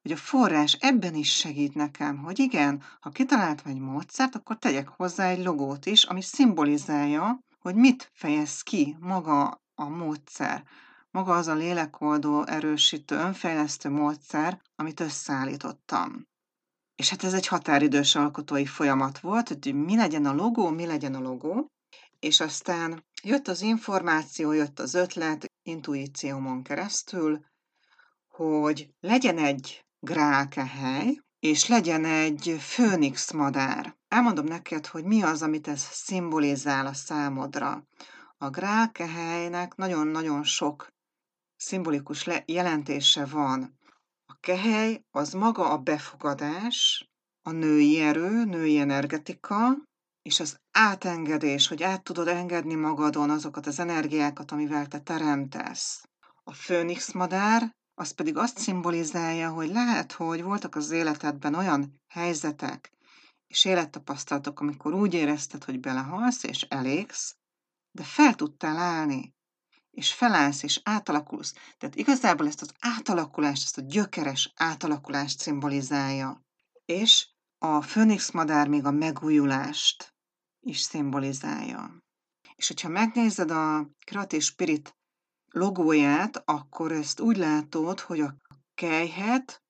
hogy 0.02 0.12
a 0.12 0.16
forrás 0.16 0.72
ebben 0.72 1.14
is 1.14 1.32
segít 1.32 1.74
nekem, 1.74 2.18
hogy 2.18 2.38
igen, 2.38 2.82
ha 3.00 3.10
kitaláltam 3.10 3.72
egy 3.72 3.78
módszert, 3.78 4.34
akkor 4.34 4.58
tegyek 4.58 4.88
hozzá 4.88 5.28
egy 5.28 5.44
logót 5.44 5.86
is, 5.86 6.04
ami 6.04 6.22
szimbolizálja, 6.22 7.38
hogy 7.58 7.74
mit 7.74 8.10
fejez 8.14 8.62
ki 8.62 8.96
maga 9.00 9.62
a 9.74 9.88
módszer, 9.88 10.64
maga 11.10 11.36
az 11.36 11.46
a 11.46 11.54
lélekoldó, 11.54 12.46
erősítő, 12.46 13.16
önfejlesztő 13.16 13.88
módszer, 13.88 14.62
amit 14.76 15.00
összeállítottam. 15.00 16.26
És 16.96 17.10
hát 17.10 17.24
ez 17.24 17.32
egy 17.32 17.46
határidős 17.46 18.14
alkotói 18.14 18.66
folyamat 18.66 19.18
volt, 19.18 19.48
hogy 19.48 19.74
mi 19.74 19.96
legyen 19.96 20.26
a 20.26 20.34
logó, 20.34 20.68
mi 20.68 20.86
legyen 20.86 21.14
a 21.14 21.20
logó, 21.20 21.66
és 22.18 22.40
aztán 22.40 23.04
jött 23.22 23.48
az 23.48 23.60
információ, 23.60 24.52
jött 24.52 24.78
az 24.78 24.94
ötlet, 24.94 25.46
intuíciómon 25.62 26.62
keresztül, 26.62 27.40
hogy 28.38 28.88
legyen 29.00 29.38
egy 29.38 29.86
grálkehely, 30.00 31.20
és 31.38 31.68
legyen 31.68 32.04
egy 32.04 32.56
főnix 32.60 33.32
madár. 33.32 33.96
Elmondom 34.08 34.44
neked, 34.44 34.86
hogy 34.86 35.04
mi 35.04 35.22
az, 35.22 35.42
amit 35.42 35.68
ez 35.68 35.80
szimbolizál 35.80 36.86
a 36.86 36.92
számodra. 36.92 37.86
A 38.36 38.50
grálkehelynek 38.50 39.74
nagyon-nagyon 39.74 40.42
sok 40.42 40.88
szimbolikus 41.56 42.28
jelentése 42.44 43.26
van. 43.26 43.78
A 44.26 44.36
kehely 44.40 45.04
az 45.10 45.32
maga 45.32 45.70
a 45.70 45.78
befogadás, 45.78 47.08
a 47.42 47.50
női 47.50 48.00
erő, 48.00 48.44
női 48.44 48.78
energetika, 48.78 49.76
és 50.22 50.40
az 50.40 50.56
átengedés, 50.70 51.68
hogy 51.68 51.82
át 51.82 52.02
tudod 52.02 52.28
engedni 52.28 52.74
magadon 52.74 53.30
azokat 53.30 53.66
az 53.66 53.78
energiákat, 53.78 54.50
amivel 54.50 54.86
te 54.86 55.00
teremtesz. 55.00 56.08
A 56.44 56.52
főnix 56.52 57.12
madár 57.12 57.76
az 57.98 58.10
pedig 58.10 58.36
azt 58.36 58.58
szimbolizálja, 58.58 59.50
hogy 59.50 59.68
lehet, 59.68 60.12
hogy 60.12 60.42
voltak 60.42 60.74
az 60.74 60.90
életedben 60.90 61.54
olyan 61.54 62.00
helyzetek 62.08 62.92
és 63.46 63.64
élettapasztalatok, 63.64 64.60
amikor 64.60 64.94
úgy 64.94 65.14
érezted, 65.14 65.64
hogy 65.64 65.80
belehalsz 65.80 66.42
és 66.42 66.62
elégsz, 66.62 67.36
de 67.90 68.02
fel 68.02 68.34
tudtál 68.34 68.76
állni, 68.76 69.34
és 69.90 70.12
felállsz, 70.12 70.62
és 70.62 70.80
átalakulsz. 70.84 71.54
Tehát 71.78 71.94
igazából 71.94 72.46
ezt 72.46 72.62
az 72.62 72.72
átalakulást, 72.80 73.64
ezt 73.64 73.78
a 73.78 73.82
gyökeres 73.86 74.52
átalakulást 74.56 75.40
szimbolizálja. 75.40 76.44
És 76.84 77.28
a 77.58 77.82
főnix 77.82 78.30
madár 78.30 78.68
még 78.68 78.84
a 78.84 78.90
megújulást 78.90 80.14
is 80.60 80.80
szimbolizálja. 80.80 82.02
És 82.56 82.68
hogyha 82.68 82.88
megnézed 82.88 83.50
a 83.50 83.90
Kreatív 84.04 84.42
Spirit 84.42 84.97
logóját, 85.50 86.42
akkor 86.44 86.92
ezt 86.92 87.20
úgy 87.20 87.36
látod, 87.36 88.00
hogy 88.00 88.20
a 88.20 88.34
kejhet 88.74 89.62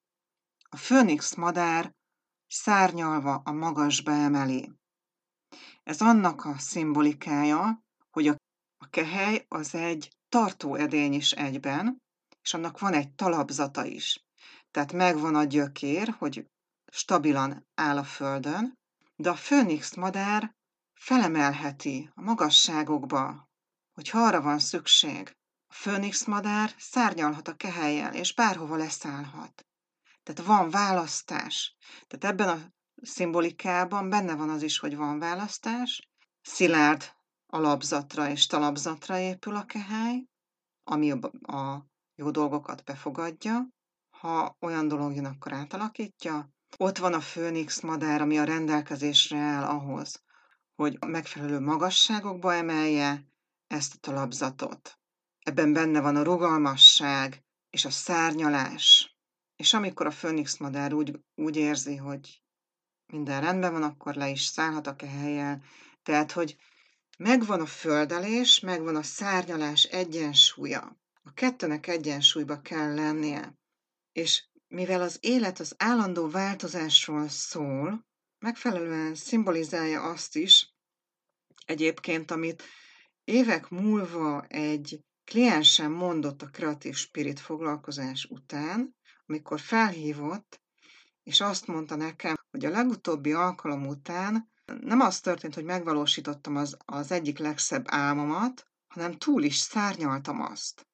a 0.68 0.76
főnix 0.76 1.34
madár 1.34 1.92
szárnyalva 2.46 3.40
a 3.44 3.52
magasba 3.52 4.12
emeli. 4.12 4.72
Ez 5.82 6.00
annak 6.00 6.44
a 6.44 6.58
szimbolikája, 6.58 7.82
hogy 8.10 8.28
a, 8.28 8.36
a 8.78 8.88
kehely 8.90 9.44
az 9.48 9.74
egy 9.74 10.10
tartó 10.28 10.74
edény 10.74 11.12
is 11.12 11.32
egyben, 11.32 12.02
és 12.42 12.54
annak 12.54 12.78
van 12.78 12.92
egy 12.92 13.14
talapzata 13.14 13.84
is. 13.84 14.24
Tehát 14.70 14.92
megvan 14.92 15.34
a 15.34 15.44
gyökér, 15.44 16.14
hogy 16.18 16.46
stabilan 16.92 17.66
áll 17.74 17.96
a 17.96 18.04
földön, 18.04 18.78
de 19.16 19.30
a 19.30 19.36
főnix 19.36 19.94
madár 19.94 20.54
felemelheti 20.94 22.10
a 22.14 22.20
magasságokba, 22.20 23.48
hogy 23.94 24.10
arra 24.12 24.40
van 24.40 24.58
szükség. 24.58 25.36
A 25.68 25.74
főnix 25.74 26.24
madár 26.24 26.74
szárnyalhat 26.78 27.48
a 27.48 27.57
kehelyel, 27.57 28.14
és 28.14 28.35
bárhova 28.35 28.76
leszállhat. 28.76 29.66
Tehát 30.22 30.50
van 30.50 30.70
választás. 30.70 31.76
Tehát 32.07 32.35
ebben 32.35 32.48
a 32.48 32.72
szimbolikában 33.02 34.09
benne 34.09 34.35
van 34.35 34.50
az 34.50 34.62
is, 34.62 34.78
hogy 34.78 34.96
van 34.96 35.18
választás. 35.18 36.09
Szilárd 36.42 37.12
alapzatra 37.46 38.28
és 38.28 38.46
talapzatra 38.46 39.18
épül 39.18 39.57
a 39.57 39.64
kehely, 39.64 40.24
ami 40.85 41.11
a 41.42 41.87
jó 42.14 42.31
dolgokat 42.31 42.85
befogadja. 42.85 43.68
Ha 44.11 44.57
olyan 44.61 44.88
dolog 44.88 45.14
jön, 45.14 45.24
akkor 45.24 45.52
átalakítja. 45.52 46.50
Ott 46.76 46.98
van 46.98 47.14
a 47.14 47.20
főnix 47.20 47.81
madár, 47.81 48.20
ami 48.20 48.38
a 48.38 48.44
rendelkezésre 48.44 49.38
áll 49.38 49.64
ahhoz, 49.64 50.22
hogy 50.74 51.04
megfelelő 51.07 51.61
magasságokba 51.61 52.54
emelje 52.54 53.24
ezt 53.66 53.94
a 53.94 53.98
talapzatot. 54.00 54.97
Ebben 55.48 55.72
benne 55.72 56.00
van 56.00 56.16
a 56.16 56.22
rugalmasság 56.22 57.42
és 57.70 57.84
a 57.84 57.90
szárnyalás. 57.90 59.16
És 59.56 59.74
amikor 59.74 60.06
a 60.06 60.11
főnix 60.11 60.56
madár 60.56 60.92
úgy, 60.92 61.20
úgy 61.34 61.56
érzi, 61.56 61.96
hogy 61.96 62.42
minden 63.06 63.40
rendben 63.40 63.72
van, 63.72 63.82
akkor 63.82 64.14
le 64.14 64.28
is 64.28 64.42
szállhat 64.42 64.87
a 64.87 64.96
kehelyel. 64.96 65.62
Tehát, 66.02 66.32
hogy 66.32 66.56
megvan 67.18 67.61
a 67.61 67.66
földelés, 67.66 68.61
megvan 68.61 68.96
a 68.96 69.02
szárnyalás 69.02 69.84
egyensúlya. 69.84 70.96
A 71.22 71.32
kettőnek 71.34 71.87
egyensúlyba 71.87 72.61
kell 72.61 72.94
lennie. 72.94 73.58
És 74.12 74.44
mivel 74.66 75.02
az 75.02 75.18
élet 75.20 75.58
az 75.58 75.74
állandó 75.78 76.28
változásról 76.28 77.28
szól, 77.28 78.06
megfelelően 78.38 79.14
szimbolizálja 79.14 80.02
azt 80.02 80.37
is, 80.37 80.74
egyébként, 81.66 82.30
amit 82.30 82.62
évek 83.24 83.68
múlva 83.68 84.42
egy 84.42 85.06
kliensem 85.28 85.92
mondott 85.92 86.42
a 86.42 86.46
kreatív 86.46 86.94
spirit 86.94 87.40
foglalkozás 87.40 88.24
után, 88.24 88.96
amikor 89.26 89.60
felhívott, 89.60 90.60
és 91.22 91.40
azt 91.40 91.66
mondta 91.66 91.96
nekem, 91.96 92.34
hogy 92.50 92.64
a 92.64 92.70
legutóbbi 92.70 93.32
alkalom 93.32 93.86
után 93.86 94.50
nem 94.80 95.00
az 95.00 95.20
történt, 95.20 95.54
hogy 95.54 95.64
megvalósítottam 95.64 96.56
az, 96.56 96.76
az 96.84 97.10
egyik 97.10 97.38
legszebb 97.38 97.84
álmomat, 97.88 98.66
hanem 98.86 99.18
túl 99.18 99.42
is 99.42 99.56
szárnyaltam 99.56 100.40
azt. 100.40 100.86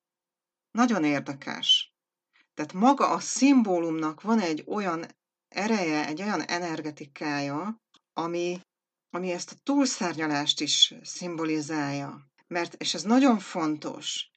Nagyon 0.70 1.04
érdekes. 1.04 1.94
Tehát 2.54 2.72
maga 2.72 3.10
a 3.10 3.20
szimbólumnak 3.20 4.22
van 4.22 4.40
egy 4.40 4.64
olyan 4.66 5.04
ereje, 5.48 6.06
egy 6.06 6.22
olyan 6.22 6.42
energetikája, 6.42 7.82
ami 8.12 8.60
ami 9.10 9.30
ezt 9.30 9.52
a 9.52 9.60
túlszárnyalást 9.62 10.60
is 10.60 10.94
szimbolizálja. 11.02 12.33
Mert, 12.46 12.74
és 12.74 12.94
ez 12.94 13.02
nagyon 13.02 13.38
fontos, 13.38 14.30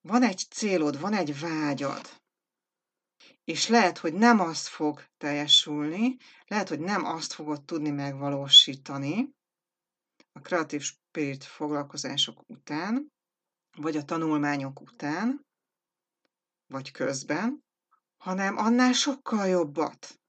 van 0.00 0.22
egy 0.22 0.46
célod, 0.50 1.00
van 1.00 1.12
egy 1.12 1.40
vágyad, 1.40 2.20
és 3.44 3.68
lehet, 3.68 3.98
hogy 3.98 4.12
nem 4.14 4.40
az 4.40 4.68
fog 4.68 5.04
teljesülni, 5.16 6.16
lehet, 6.46 6.68
hogy 6.68 6.80
nem 6.80 7.04
azt 7.04 7.32
fogod 7.32 7.64
tudni 7.64 7.90
megvalósítani 7.90 9.34
a 10.32 10.40
kreatív 10.40 10.82
spirit 10.82 11.44
foglalkozások 11.44 12.42
után, 12.46 13.12
vagy 13.76 13.96
a 13.96 14.04
tanulmányok 14.04 14.80
után, 14.80 15.46
vagy 16.66 16.90
közben, 16.90 17.64
hanem 18.16 18.56
annál 18.56 18.92
sokkal 18.92 19.46
jobbat, 19.46 20.21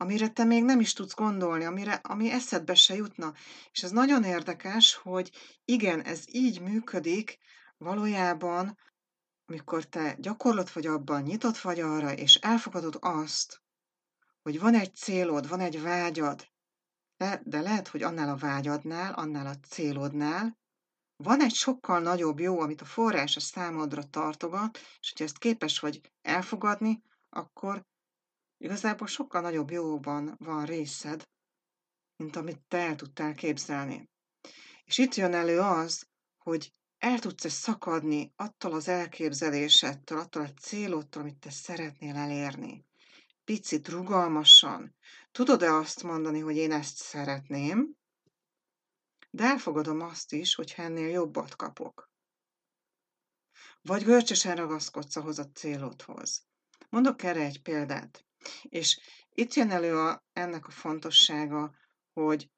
amire 0.00 0.28
te 0.28 0.44
még 0.44 0.64
nem 0.64 0.80
is 0.80 0.92
tudsz 0.92 1.14
gondolni, 1.14 1.64
amire, 1.64 1.92
ami 1.92 2.30
eszedbe 2.30 2.74
se 2.74 2.94
jutna. 2.94 3.32
És 3.72 3.82
ez 3.82 3.90
nagyon 3.90 4.24
érdekes, 4.24 4.94
hogy 4.94 5.30
igen, 5.64 6.02
ez 6.02 6.24
így 6.26 6.60
működik 6.60 7.38
valójában 7.78 8.78
amikor 9.50 9.84
te 9.84 10.16
gyakorlott 10.18 10.70
vagy 10.70 10.86
abban, 10.86 11.22
nyitott 11.22 11.58
vagy 11.58 11.80
arra, 11.80 12.12
és 12.12 12.34
elfogadod 12.34 12.96
azt, 13.00 13.62
hogy 14.42 14.60
van 14.60 14.74
egy 14.74 14.94
célod, 14.94 15.48
van 15.48 15.60
egy 15.60 15.82
vágyad, 15.82 16.48
de 17.42 17.60
lehet, 17.60 17.88
hogy 17.88 18.02
annál 18.02 18.28
a 18.28 18.36
vágyadnál, 18.36 19.12
annál 19.12 19.46
a 19.46 19.56
célodnál 19.68 20.58
van 21.16 21.40
egy 21.42 21.54
sokkal 21.54 22.00
nagyobb 22.00 22.40
jó, 22.40 22.60
amit 22.60 22.80
a 22.80 22.84
forrás 22.84 23.36
a 23.36 23.40
számodra 23.40 24.04
tartogat, 24.04 24.78
és 25.00 25.08
hogyha 25.08 25.24
ezt 25.24 25.38
képes 25.38 25.78
vagy 25.78 26.00
elfogadni, 26.22 27.02
akkor 27.28 27.86
igazából 28.60 29.06
sokkal 29.06 29.40
nagyobb 29.40 29.70
jóban 29.70 30.34
van 30.38 30.64
részed, 30.64 31.28
mint 32.16 32.36
amit 32.36 32.60
te 32.68 32.78
el 32.78 32.96
tudtál 32.96 33.34
képzelni. 33.34 34.10
És 34.84 34.98
itt 34.98 35.14
jön 35.14 35.34
elő 35.34 35.58
az, 35.58 36.06
hogy 36.38 36.72
el 36.98 37.18
tudsz-e 37.18 37.48
szakadni 37.48 38.32
attól 38.36 38.72
az 38.72 38.88
elképzelésettől, 38.88 40.18
attól 40.18 40.42
a 40.42 40.52
célodtól, 40.52 41.22
amit 41.22 41.38
te 41.38 41.50
szeretnél 41.50 42.16
elérni. 42.16 42.86
Picit 43.44 43.88
rugalmasan. 43.88 44.94
Tudod-e 45.30 45.72
azt 45.74 46.02
mondani, 46.02 46.40
hogy 46.40 46.56
én 46.56 46.72
ezt 46.72 46.96
szeretném, 46.96 47.96
de 49.30 49.44
elfogadom 49.44 50.00
azt 50.00 50.32
is, 50.32 50.54
hogy 50.54 50.74
ennél 50.76 51.08
jobbat 51.08 51.56
kapok. 51.56 52.10
Vagy 53.82 54.04
görcsösen 54.04 54.56
ragaszkodsz 54.56 55.16
ahhoz 55.16 55.38
a 55.38 55.50
célodhoz. 55.50 56.46
Mondok 56.88 57.22
erre 57.22 57.40
egy 57.40 57.62
példát. 57.62 58.24
És 58.62 59.00
itt 59.34 59.54
jön 59.54 59.70
elő 59.70 59.96
a, 59.96 60.24
ennek 60.32 60.66
a 60.66 60.70
fontossága, 60.70 61.74
hogy 62.12 62.50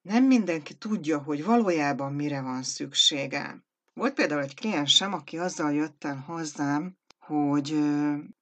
nem 0.00 0.24
mindenki 0.24 0.74
tudja, 0.74 1.18
hogy 1.18 1.44
valójában 1.44 2.12
mire 2.12 2.40
van 2.40 2.62
szüksége. 2.62 3.64
Volt 3.92 4.14
például 4.14 4.42
egy 4.42 4.54
kliensem, 4.54 5.12
aki 5.12 5.38
azzal 5.38 5.72
jött 5.72 6.04
el 6.04 6.16
hozzám, 6.26 6.96
hogy 7.18 7.72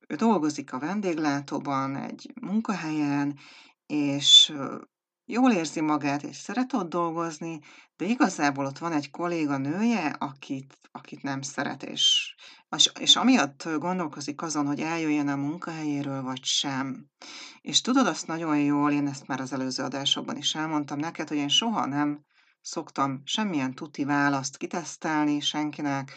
ő 0.09 0.15
dolgozik 0.17 0.73
a 0.73 0.79
vendéglátóban, 0.79 1.97
egy 1.97 2.33
munkahelyen, 2.41 3.39
és 3.87 4.53
jól 5.27 5.53
érzi 5.53 5.81
magát, 5.81 6.23
és 6.23 6.37
szeret 6.37 6.73
ott 6.73 6.89
dolgozni, 6.89 7.61
de 7.97 8.05
igazából 8.05 8.67
ott 8.67 8.79
van 8.79 8.93
egy 8.93 9.11
kolléga 9.11 9.57
nője, 9.57 10.07
akit, 10.19 10.79
akit 10.93 11.23
nem 11.23 11.43
szeret, 11.43 11.83
és, 11.83 12.35
és, 13.01 13.17
amiatt 13.17 13.69
gondolkozik 13.79 14.43
azon, 14.43 14.67
hogy 14.67 14.81
eljöjjön 14.81 15.29
a 15.29 15.37
munkahelyéről, 15.37 16.23
vagy 16.23 16.45
sem. 16.45 17.07
És 17.61 17.81
tudod 17.81 18.07
azt 18.07 18.27
nagyon 18.27 18.59
jól, 18.59 18.93
én 18.93 19.07
ezt 19.07 19.27
már 19.27 19.41
az 19.41 19.53
előző 19.53 19.83
adásokban 19.83 20.37
is 20.37 20.55
elmondtam 20.55 20.99
neked, 20.99 21.29
hogy 21.29 21.37
én 21.37 21.49
soha 21.49 21.87
nem 21.87 22.25
szoktam 22.61 23.23
semmilyen 23.25 23.75
tuti 23.75 24.05
választ 24.05 24.57
kitesztelni 24.57 25.41
senkinek, 25.41 26.13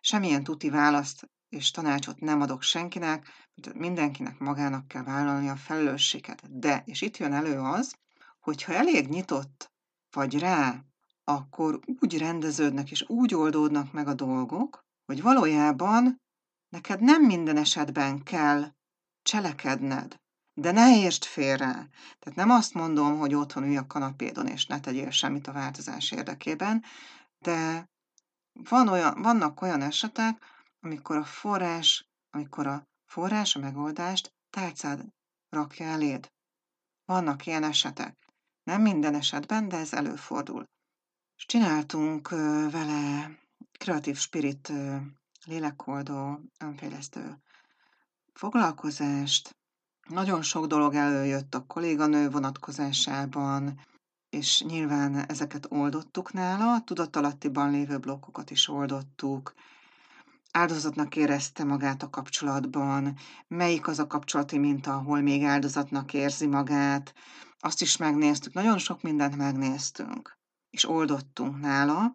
semmilyen 0.00 0.44
tuti 0.44 0.70
választ 0.70 1.30
és 1.48 1.70
tanácsot 1.70 2.20
nem 2.20 2.40
adok 2.40 2.62
senkinek, 2.62 3.26
mindenkinek 3.74 4.38
magának 4.38 4.88
kell 4.88 5.02
vállalni 5.02 5.48
a 5.48 5.56
felelősséget. 5.56 6.58
De, 6.58 6.82
és 6.86 7.00
itt 7.00 7.16
jön 7.16 7.32
elő 7.32 7.58
az, 7.58 7.94
hogyha 8.42 8.72
elég 8.72 9.08
nyitott 9.08 9.72
vagy 10.10 10.38
rá, 10.38 10.84
akkor 11.24 11.80
úgy 12.00 12.18
rendeződnek 12.18 12.90
és 12.90 13.04
úgy 13.08 13.34
oldódnak 13.34 13.92
meg 13.92 14.08
a 14.08 14.14
dolgok, 14.14 14.84
hogy 15.04 15.22
valójában 15.22 16.20
neked 16.68 17.00
nem 17.00 17.22
minden 17.22 17.56
esetben 17.56 18.22
kell 18.22 18.72
cselekedned. 19.22 20.20
De 20.54 20.70
ne 20.70 20.96
értsd 20.96 21.24
félre. 21.24 21.88
Tehát 22.18 22.34
nem 22.34 22.50
azt 22.50 22.74
mondom, 22.74 23.18
hogy 23.18 23.34
otthon 23.34 23.62
ülj 23.62 23.76
a 23.76 23.86
kanapédon, 23.86 24.46
és 24.46 24.66
ne 24.66 24.80
tegyél 24.80 25.10
semmit 25.10 25.46
a 25.46 25.52
változás 25.52 26.10
érdekében, 26.10 26.84
de 27.38 27.90
van 28.52 28.88
olyan, 28.88 29.22
vannak 29.22 29.62
olyan 29.62 29.82
esetek, 29.82 30.44
amikor 30.80 31.16
a 31.16 31.24
forrás, 31.24 32.08
amikor 32.30 32.66
a 32.66 32.88
forrás 33.04 33.56
a 33.56 33.58
megoldást 33.58 34.34
tálcád 34.50 35.04
rakja 35.48 35.86
eléd. 35.86 36.32
Vannak 37.04 37.46
ilyen 37.46 37.64
esetek. 37.64 38.31
Nem 38.62 38.82
minden 38.82 39.14
esetben, 39.14 39.68
de 39.68 39.76
ez 39.76 39.92
előfordul. 39.92 40.64
És 41.36 41.46
csináltunk 41.46 42.28
vele 42.70 43.30
kreatív 43.78 44.16
spirit 44.16 44.72
lélekoldó, 45.46 46.40
önfejlesztő 46.58 47.38
foglalkozást, 48.32 49.56
nagyon 50.08 50.42
sok 50.42 50.66
dolog 50.66 50.94
előjött 50.94 51.54
a 51.54 51.66
kolléganő 51.66 52.30
vonatkozásában, 52.30 53.80
és 54.30 54.62
nyilván 54.62 55.26
ezeket 55.28 55.66
oldottuk 55.68 56.32
nála, 56.32 56.72
a 56.72 56.82
tudatalattiban 56.84 57.70
lévő 57.70 57.98
blokkokat 57.98 58.50
is 58.50 58.68
oldottuk, 58.68 59.54
áldozatnak 60.50 61.16
érezte 61.16 61.64
magát 61.64 62.02
a 62.02 62.10
kapcsolatban, 62.10 63.16
melyik 63.48 63.86
az 63.88 63.98
a 63.98 64.06
kapcsolati 64.06 64.58
minta, 64.58 64.94
ahol 64.94 65.20
még 65.20 65.44
áldozatnak 65.44 66.14
érzi 66.14 66.46
magát, 66.46 67.14
azt 67.64 67.82
is 67.82 67.96
megnéztük, 67.96 68.52
nagyon 68.52 68.78
sok 68.78 69.02
mindent 69.02 69.36
megnéztünk, 69.36 70.38
és 70.70 70.88
oldottunk 70.88 71.60
nála, 71.60 72.14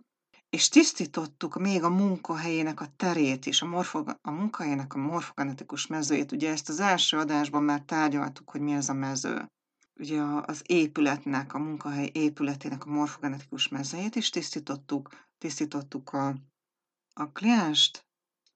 és 0.50 0.70
tisztítottuk 0.70 1.60
még 1.60 1.84
a 1.84 1.90
munkahelyének 1.90 2.82
a 2.82 2.88
terét 2.96 3.46
is, 3.46 3.62
a, 3.62 3.66
morfog- 3.66 4.18
a 4.22 4.32
munkahelyének 4.32 4.94
a 4.94 4.98
morfogenetikus 4.98 5.88
mezőjét. 5.88 6.32
Ugye 6.32 6.52
ezt 6.52 6.70
az 6.70 6.80
első 6.80 7.18
adásban 7.18 7.64
már 7.64 7.82
tárgyaltuk, 7.82 8.50
hogy 8.50 8.62
mi 8.62 8.72
ez 8.74 8.90
a 8.90 8.94
mező. 8.94 9.48
Ugye 9.96 10.22
az 10.22 10.62
épületnek, 10.66 11.54
a 11.54 11.60
munkahely 11.60 12.10
épületének 12.14 12.86
a 12.86 12.90
morfogenetikus 12.90 13.68
mezőjét 13.68 14.16
is 14.16 14.30
tisztítottuk, 14.30 15.10
tisztítottuk 15.38 16.10
a, 16.10 16.36
a 17.14 17.32
klienst, 17.32 18.06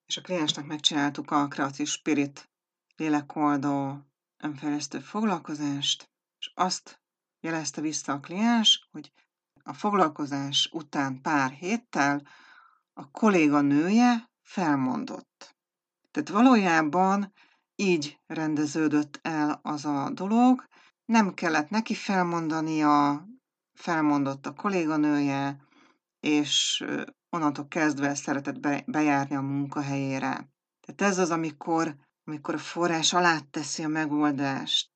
és 0.05 0.17
a 0.17 0.21
kliensnek 0.21 0.65
megcsináltuk 0.65 1.31
a 1.31 1.47
Creative 1.47 1.89
Spirit 1.89 2.49
lélekoldó 2.95 3.99
önfejlesztő 4.43 4.99
foglalkozást, 4.99 6.10
és 6.41 6.51
azt 6.55 7.01
jelezte 7.39 7.81
vissza 7.81 8.13
a 8.13 8.19
kliens, 8.19 8.87
hogy 8.91 9.11
a 9.63 9.73
foglalkozás 9.73 10.69
után 10.73 11.21
pár 11.21 11.51
héttel 11.51 12.27
a 12.93 13.11
kolléga 13.11 13.61
nője 13.61 14.29
felmondott. 14.41 15.55
Tehát 16.11 16.29
valójában 16.29 17.33
így 17.75 18.19
rendeződött 18.27 19.19
el 19.21 19.59
az 19.63 19.85
a 19.85 20.09
dolog, 20.09 20.67
nem 21.05 21.33
kellett 21.33 21.69
neki 21.69 21.93
felmondania, 21.93 23.25
felmondott 23.73 24.45
a 24.45 24.53
kolléganője, 24.53 25.65
és 26.19 26.85
onnantól 27.29 27.67
kezdve 27.67 28.15
szeretett 28.15 28.85
bejárni 28.85 29.35
a 29.35 29.41
munkahelyére. 29.41 30.49
Tehát 30.79 31.01
ez 31.11 31.17
az, 31.17 31.31
amikor, 31.31 31.95
amikor 32.23 32.53
a 32.53 32.57
forrás 32.57 33.13
alá 33.13 33.39
teszi 33.39 33.83
a 33.83 33.87
megoldást. 33.87 34.90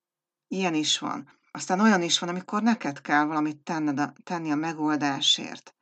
Ilyen 0.48 0.74
is 0.74 1.00
van. 1.00 1.30
Aztán 1.52 1.80
olyan 1.80 2.02
is 2.02 2.20
van, 2.20 2.30
amikor 2.30 2.62
neked 2.62 3.02
kell 3.02 3.24
valamit 3.24 3.58
tenned 3.58 4.00
a, 4.00 4.14
tenni 4.24 4.52
a 4.52 4.56
megoldásért. 4.56 5.76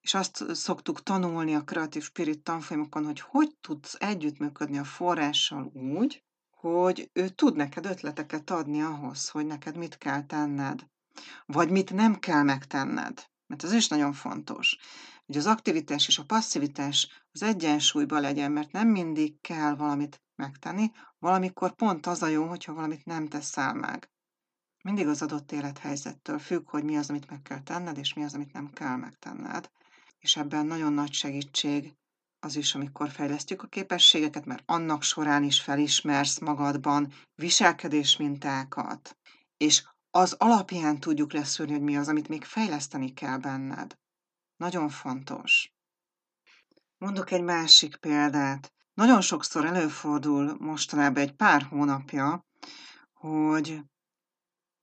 És 0.00 0.14
azt 0.14 0.54
szoktuk 0.54 1.02
tanulni 1.02 1.54
a 1.54 1.64
Creative 1.64 2.04
Spirit 2.04 2.42
tanfolyamokon, 2.42 3.04
hogy 3.04 3.20
hogy 3.20 3.56
tudsz 3.60 3.96
együttműködni 3.98 4.78
a 4.78 4.84
forrással 4.84 5.70
úgy, 5.74 6.24
hogy 6.50 7.10
ő 7.12 7.28
tud 7.28 7.56
neked 7.56 7.86
ötleteket 7.86 8.50
adni 8.50 8.82
ahhoz, 8.82 9.28
hogy 9.28 9.46
neked 9.46 9.76
mit 9.76 9.98
kell 9.98 10.26
tenned, 10.26 10.86
vagy 11.46 11.70
mit 11.70 11.92
nem 11.92 12.18
kell 12.18 12.42
megtenned. 12.42 13.26
Mert 13.46 13.64
ez 13.64 13.72
is 13.72 13.88
nagyon 13.88 14.12
fontos, 14.12 14.78
hogy 15.26 15.36
az 15.36 15.46
aktivitás 15.46 16.08
és 16.08 16.18
a 16.18 16.24
passzivitás 16.24 17.24
az 17.32 17.42
egyensúlyban 17.42 18.20
legyen, 18.20 18.52
mert 18.52 18.72
nem 18.72 18.88
mindig 18.88 19.40
kell 19.40 19.74
valamit 19.74 20.22
megtenni, 20.34 20.90
valamikor 21.18 21.74
pont 21.74 22.06
az 22.06 22.22
a 22.22 22.26
jó, 22.26 22.46
hogyha 22.46 22.74
valamit 22.74 23.04
nem 23.04 23.28
teszel 23.28 23.74
meg. 23.74 24.10
Mindig 24.82 25.06
az 25.06 25.22
adott 25.22 25.52
élethelyzettől 25.52 26.38
függ, 26.38 26.70
hogy 26.70 26.84
mi 26.84 26.96
az, 26.96 27.08
amit 27.08 27.30
meg 27.30 27.42
kell 27.42 27.62
tenned, 27.62 27.98
és 27.98 28.14
mi 28.14 28.24
az, 28.24 28.34
amit 28.34 28.52
nem 28.52 28.70
kell 28.70 28.96
megtenned. 28.96 29.70
És 30.18 30.36
ebben 30.36 30.66
nagyon 30.66 30.92
nagy 30.92 31.12
segítség 31.12 31.94
az 32.40 32.56
is, 32.56 32.74
amikor 32.74 33.10
fejlesztjük 33.10 33.62
a 33.62 33.66
képességeket, 33.66 34.44
mert 34.44 34.62
annak 34.66 35.02
során 35.02 35.42
is 35.42 35.60
felismersz 35.60 36.38
magadban 36.38 37.12
viselkedésmintákat, 37.34 39.16
és 39.56 39.84
az 40.10 40.32
alapján 40.32 41.00
tudjuk 41.00 41.32
leszűrni, 41.32 41.72
hogy 41.72 41.82
mi 41.82 41.96
az, 41.96 42.08
amit 42.08 42.28
még 42.28 42.44
fejleszteni 42.44 43.12
kell 43.12 43.38
benned. 43.38 43.98
Nagyon 44.56 44.88
fontos. 44.88 45.72
Mondok 46.98 47.30
egy 47.30 47.42
másik 47.42 47.96
példát. 47.96 48.72
Nagyon 48.98 49.20
sokszor 49.20 49.64
előfordul 49.64 50.56
mostanában 50.60 51.22
egy 51.22 51.32
pár 51.32 51.62
hónapja, 51.62 52.46
hogy 53.12 53.80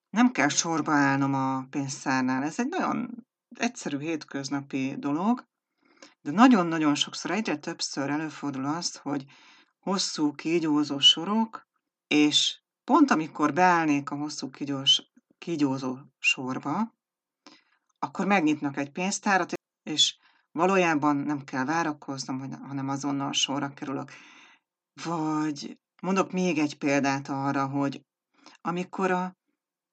nem 0.09 0.31
kell 0.31 0.47
sorba 0.47 0.91
állnom 0.91 1.33
a 1.33 1.65
pénztárnál. 1.69 2.43
Ez 2.43 2.59
egy 2.59 2.67
nagyon 2.67 3.27
egyszerű 3.49 3.99
hétköznapi 3.99 4.95
dolog, 4.97 5.47
de 6.21 6.31
nagyon-nagyon 6.31 6.95
sokszor, 6.95 7.31
egyre 7.31 7.57
többször 7.57 8.09
előfordul 8.09 8.65
az, 8.65 8.95
hogy 8.95 9.25
hosszú 9.79 10.31
kígyózó 10.31 10.99
sorok, 10.99 11.67
és 12.07 12.59
pont 12.83 13.11
amikor 13.11 13.53
beállnék 13.53 14.09
a 14.09 14.15
hosszú 14.15 14.49
kígyós, 14.49 15.11
kígyózó 15.37 15.97
sorba, 16.19 16.95
akkor 17.99 18.25
megnyitnak 18.25 18.77
egy 18.77 18.91
pénztárat, 18.91 19.53
és 19.83 20.17
valójában 20.55 21.15
nem 21.15 21.43
kell 21.43 21.65
várakoznom, 21.65 22.51
hanem 22.51 22.89
azonnal 22.89 23.31
sorra 23.33 23.73
kerülök. 23.73 24.11
Vagy 25.03 25.77
mondok 26.01 26.31
még 26.31 26.57
egy 26.57 26.77
példát 26.77 27.29
arra, 27.29 27.67
hogy 27.67 28.01
amikor 28.61 29.11
a 29.11 29.35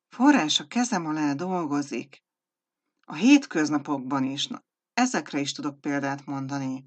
forrás 0.08 0.60
a 0.60 0.66
kezem 0.66 1.06
alá 1.06 1.32
dolgozik, 1.32 2.22
a 3.06 3.14
hétköznapokban 3.14 4.24
is, 4.24 4.46
na, 4.46 4.62
ezekre 4.94 5.40
is 5.40 5.52
tudok 5.52 5.80
példát 5.80 6.26
mondani. 6.26 6.84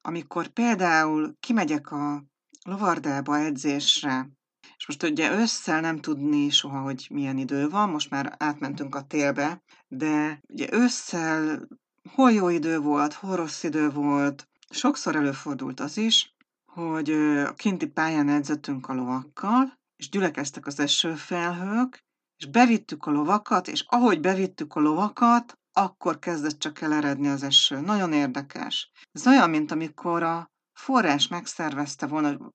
Amikor 0.00 0.48
például 0.48 1.34
kimegyek 1.40 1.90
a 1.90 2.24
lovardába 2.64 3.38
edzésre, 3.38 4.30
és 4.76 4.86
most 4.86 5.02
ugye 5.02 5.32
ősszel 5.32 5.80
nem 5.80 6.00
tudni 6.00 6.50
soha, 6.50 6.80
hogy 6.80 7.06
milyen 7.10 7.38
idő 7.38 7.68
van, 7.68 7.90
most 7.90 8.10
már 8.10 8.34
átmentünk 8.38 8.94
a 8.94 9.06
télbe, 9.06 9.62
de 9.88 10.40
ugye 10.48 10.68
ősszel 10.72 11.68
hol 12.10 12.32
jó 12.32 12.48
idő 12.48 12.78
volt, 12.78 13.12
hol 13.12 13.36
rossz 13.36 13.62
idő 13.62 13.90
volt, 13.90 14.48
sokszor 14.70 15.16
előfordult 15.16 15.80
az 15.80 15.96
is, 15.96 16.34
hogy 16.72 17.10
a 17.46 17.54
kinti 17.54 17.86
pályán 17.86 18.28
edzettünk 18.28 18.88
a 18.88 18.94
lovakkal, 18.94 19.80
és 19.96 20.08
gyülekeztek 20.08 20.66
az 20.66 20.80
esőfelhők, 20.80 22.04
és 22.36 22.46
bevittük 22.46 23.06
a 23.06 23.10
lovakat, 23.10 23.68
és 23.68 23.84
ahogy 23.88 24.20
bevittük 24.20 24.74
a 24.74 24.80
lovakat, 24.80 25.58
akkor 25.72 26.18
kezdett 26.18 26.58
csak 26.58 26.80
el 26.80 26.92
eredni 26.92 27.28
az 27.28 27.42
eső. 27.42 27.80
Nagyon 27.80 28.12
érdekes. 28.12 28.90
Ez 29.12 29.26
olyan, 29.26 29.50
mint 29.50 29.70
amikor 29.70 30.22
a 30.22 30.50
forrás 30.72 31.28
megszervezte 31.28 32.06
volna 32.06 32.52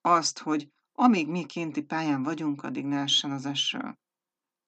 azt, 0.00 0.38
hogy 0.38 0.68
amíg 0.92 1.28
mi 1.28 1.44
kinti 1.44 1.82
pályán 1.82 2.22
vagyunk, 2.22 2.62
addig 2.62 2.84
ne 2.84 3.00
essen 3.00 3.30
az 3.30 3.46
eső. 3.46 3.98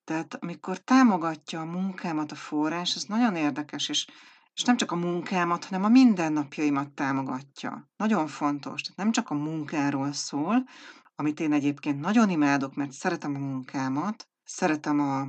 Tehát 0.08 0.34
amikor 0.40 0.78
támogatja 0.78 1.60
a 1.60 1.64
munkámat 1.64 2.32
a 2.32 2.34
forrás, 2.34 2.94
ez 2.94 3.02
nagyon 3.02 3.36
érdekes, 3.36 3.88
és, 3.88 4.06
és 4.54 4.62
nem 4.62 4.76
csak 4.76 4.92
a 4.92 4.96
munkámat, 4.96 5.64
hanem 5.64 5.84
a 5.84 5.88
mindennapjaimat 5.88 6.90
támogatja. 6.90 7.88
Nagyon 7.96 8.26
fontos. 8.26 8.82
Tehát 8.82 8.96
nem 8.96 9.12
csak 9.12 9.30
a 9.30 9.34
munkáról 9.34 10.12
szól, 10.12 10.64
amit 11.16 11.40
én 11.40 11.52
egyébként 11.52 12.00
nagyon 12.00 12.30
imádok, 12.30 12.74
mert 12.74 12.92
szeretem 12.92 13.34
a 13.34 13.38
munkámat, 13.38 14.28
szeretem 14.44 15.00
a 15.00 15.28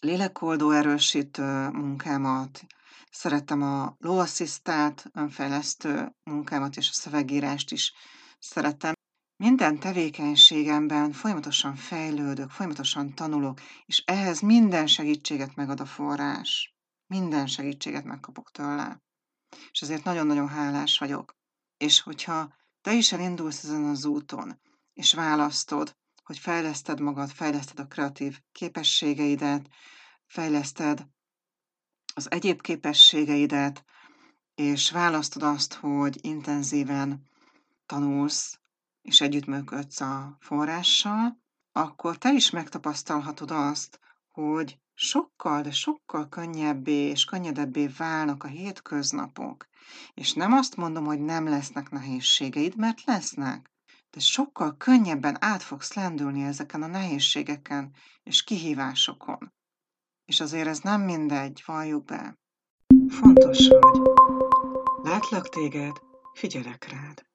lélekoldó 0.00 0.70
erősítő 0.70 1.68
munkámat, 1.68 2.66
szeretem 3.10 3.62
a 3.62 3.96
lóasszisztált 3.98 5.06
önfejlesztő 5.12 6.16
munkámat 6.24 6.76
és 6.76 6.88
a 6.88 6.92
szövegírást 6.92 7.72
is 7.72 7.92
szeretem. 8.38 8.95
Minden 9.38 9.78
tevékenységemben 9.78 11.12
folyamatosan 11.12 11.74
fejlődök, 11.74 12.50
folyamatosan 12.50 13.14
tanulok, 13.14 13.60
és 13.86 14.02
ehhez 14.06 14.40
minden 14.40 14.86
segítséget 14.86 15.54
megad 15.54 15.80
a 15.80 15.86
forrás. 15.86 16.76
Minden 17.06 17.46
segítséget 17.46 18.04
megkapok 18.04 18.50
tőle. 18.50 19.02
És 19.70 19.80
ezért 19.80 20.04
nagyon-nagyon 20.04 20.48
hálás 20.48 20.98
vagyok. 20.98 21.36
És 21.76 22.00
hogyha 22.00 22.54
te 22.80 22.92
is 22.92 23.12
elindulsz 23.12 23.64
ezen 23.64 23.84
az 23.84 24.04
úton, 24.04 24.60
és 24.92 25.14
választod, 25.14 25.96
hogy 26.22 26.38
fejleszted 26.38 27.00
magad, 27.00 27.30
fejleszted 27.30 27.78
a 27.78 27.86
kreatív 27.86 28.40
képességeidet, 28.52 29.68
fejleszted 30.26 31.06
az 32.14 32.30
egyéb 32.30 32.60
képességeidet, 32.60 33.84
és 34.54 34.90
választod 34.90 35.42
azt, 35.42 35.74
hogy 35.74 36.24
intenzíven 36.24 37.28
tanulsz, 37.86 38.58
és 39.06 39.20
együttműködsz 39.20 40.00
a 40.00 40.36
forrással, 40.40 41.38
akkor 41.72 42.18
te 42.18 42.32
is 42.32 42.50
megtapasztalhatod 42.50 43.50
azt, 43.50 44.00
hogy 44.28 44.78
sokkal, 44.94 45.62
de 45.62 45.70
sokkal 45.70 46.28
könnyebbé 46.28 47.08
és 47.08 47.24
könnyedebbé 47.24 47.86
válnak 47.86 48.44
a 48.44 48.48
hétköznapok. 48.48 49.68
És 50.14 50.32
nem 50.32 50.52
azt 50.52 50.76
mondom, 50.76 51.04
hogy 51.04 51.20
nem 51.20 51.48
lesznek 51.48 51.90
nehézségeid, 51.90 52.76
mert 52.76 53.04
lesznek 53.04 53.74
de 54.16 54.22
sokkal 54.22 54.76
könnyebben 54.76 55.36
át 55.40 55.62
fogsz 55.62 55.92
lendülni 55.92 56.44
ezeken 56.44 56.82
a 56.82 56.86
nehézségeken 56.86 57.92
és 58.22 58.44
kihívásokon. 58.44 59.52
És 60.24 60.40
azért 60.40 60.66
ez 60.66 60.78
nem 60.78 61.00
mindegy, 61.00 61.62
valljuk 61.66 62.04
be. 62.04 62.38
Fontos 63.08 63.68
vagy. 63.68 64.00
Látlak 65.02 65.48
téged, 65.48 65.96
figyelek 66.34 66.88
rád. 66.90 67.26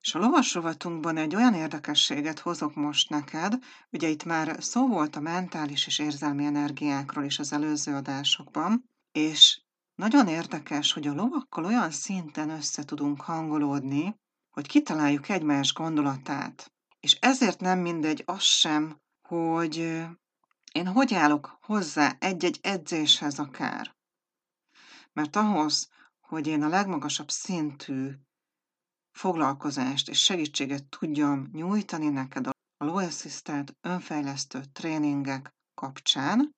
És 0.00 0.14
a 0.14 0.18
lovasrovatunkban 0.18 1.16
egy 1.16 1.34
olyan 1.34 1.54
érdekességet 1.54 2.38
hozok 2.38 2.74
most 2.74 3.10
neked, 3.10 3.58
ugye 3.90 4.08
itt 4.08 4.24
már 4.24 4.56
szó 4.62 4.88
volt 4.88 5.16
a 5.16 5.20
mentális 5.20 5.86
és 5.86 5.98
érzelmi 5.98 6.44
energiákról 6.44 7.24
is 7.24 7.38
az 7.38 7.52
előző 7.52 7.94
adásokban, 7.94 8.90
és 9.12 9.60
nagyon 9.94 10.28
érdekes, 10.28 10.92
hogy 10.92 11.06
a 11.06 11.14
lovakkal 11.14 11.64
olyan 11.64 11.90
szinten 11.90 12.50
össze 12.50 12.84
tudunk 12.84 13.20
hangolódni, 13.20 14.16
hogy 14.50 14.66
kitaláljuk 14.66 15.28
egymás 15.28 15.72
gondolatát. 15.72 16.72
És 17.00 17.16
ezért 17.20 17.60
nem 17.60 17.78
mindegy 17.78 18.22
az 18.26 18.42
sem, 18.42 19.00
hogy 19.28 20.04
én 20.76 20.86
hogy 20.86 21.14
állok 21.14 21.58
hozzá 21.60 22.16
egy-egy 22.18 22.58
edzéshez 22.62 23.38
akár. 23.38 23.94
Mert 25.12 25.36
ahhoz, 25.36 25.88
hogy 26.20 26.46
én 26.46 26.62
a 26.62 26.68
legmagasabb 26.68 27.30
szintű 27.30 28.10
foglalkozást 29.12 30.08
és 30.08 30.22
segítséget 30.22 30.84
tudjam 30.84 31.48
nyújtani 31.52 32.08
neked 32.08 32.46
a 32.46 32.50
Low 32.84 32.96
Assistant 32.96 33.76
önfejlesztő 33.80 34.60
tréningek 34.72 35.54
kapcsán, 35.74 36.54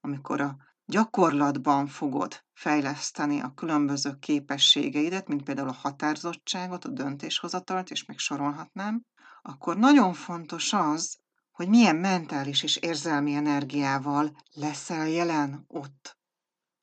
amikor 0.00 0.40
a 0.40 0.56
gyakorlatban 0.84 1.86
fogod 1.86 2.44
fejleszteni 2.52 3.40
a 3.40 3.54
különböző 3.54 4.18
képességeidet, 4.18 5.28
mint 5.28 5.42
például 5.42 5.68
a 5.68 5.72
határozottságot, 5.72 6.84
a 6.84 6.88
döntéshozatalt, 6.88 7.90
és 7.90 8.04
még 8.04 8.18
sorolhatnám, 8.18 9.02
akkor 9.42 9.76
nagyon 9.76 10.12
fontos 10.14 10.72
az, 10.72 11.21
hogy 11.62 11.70
milyen 11.70 11.96
mentális 11.96 12.62
és 12.62 12.76
érzelmi 12.76 13.34
energiával 13.34 14.36
leszel 14.54 15.08
jelen 15.08 15.64
ott 15.68 16.18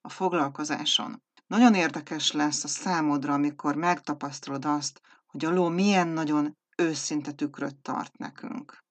a 0.01 0.09
foglalkozáson. 0.09 1.23
Nagyon 1.47 1.73
érdekes 1.73 2.32
lesz 2.32 2.63
a 2.63 2.67
számodra, 2.67 3.34
amikor 3.34 3.75
megtapasztalod 3.75 4.65
azt, 4.65 5.01
hogy 5.27 5.45
a 5.45 5.51
ló 5.51 5.67
milyen 5.67 6.07
nagyon 6.07 6.57
őszinte 6.77 7.32
tükröt 7.32 7.75
tart 7.75 8.17
nekünk. 8.17 8.84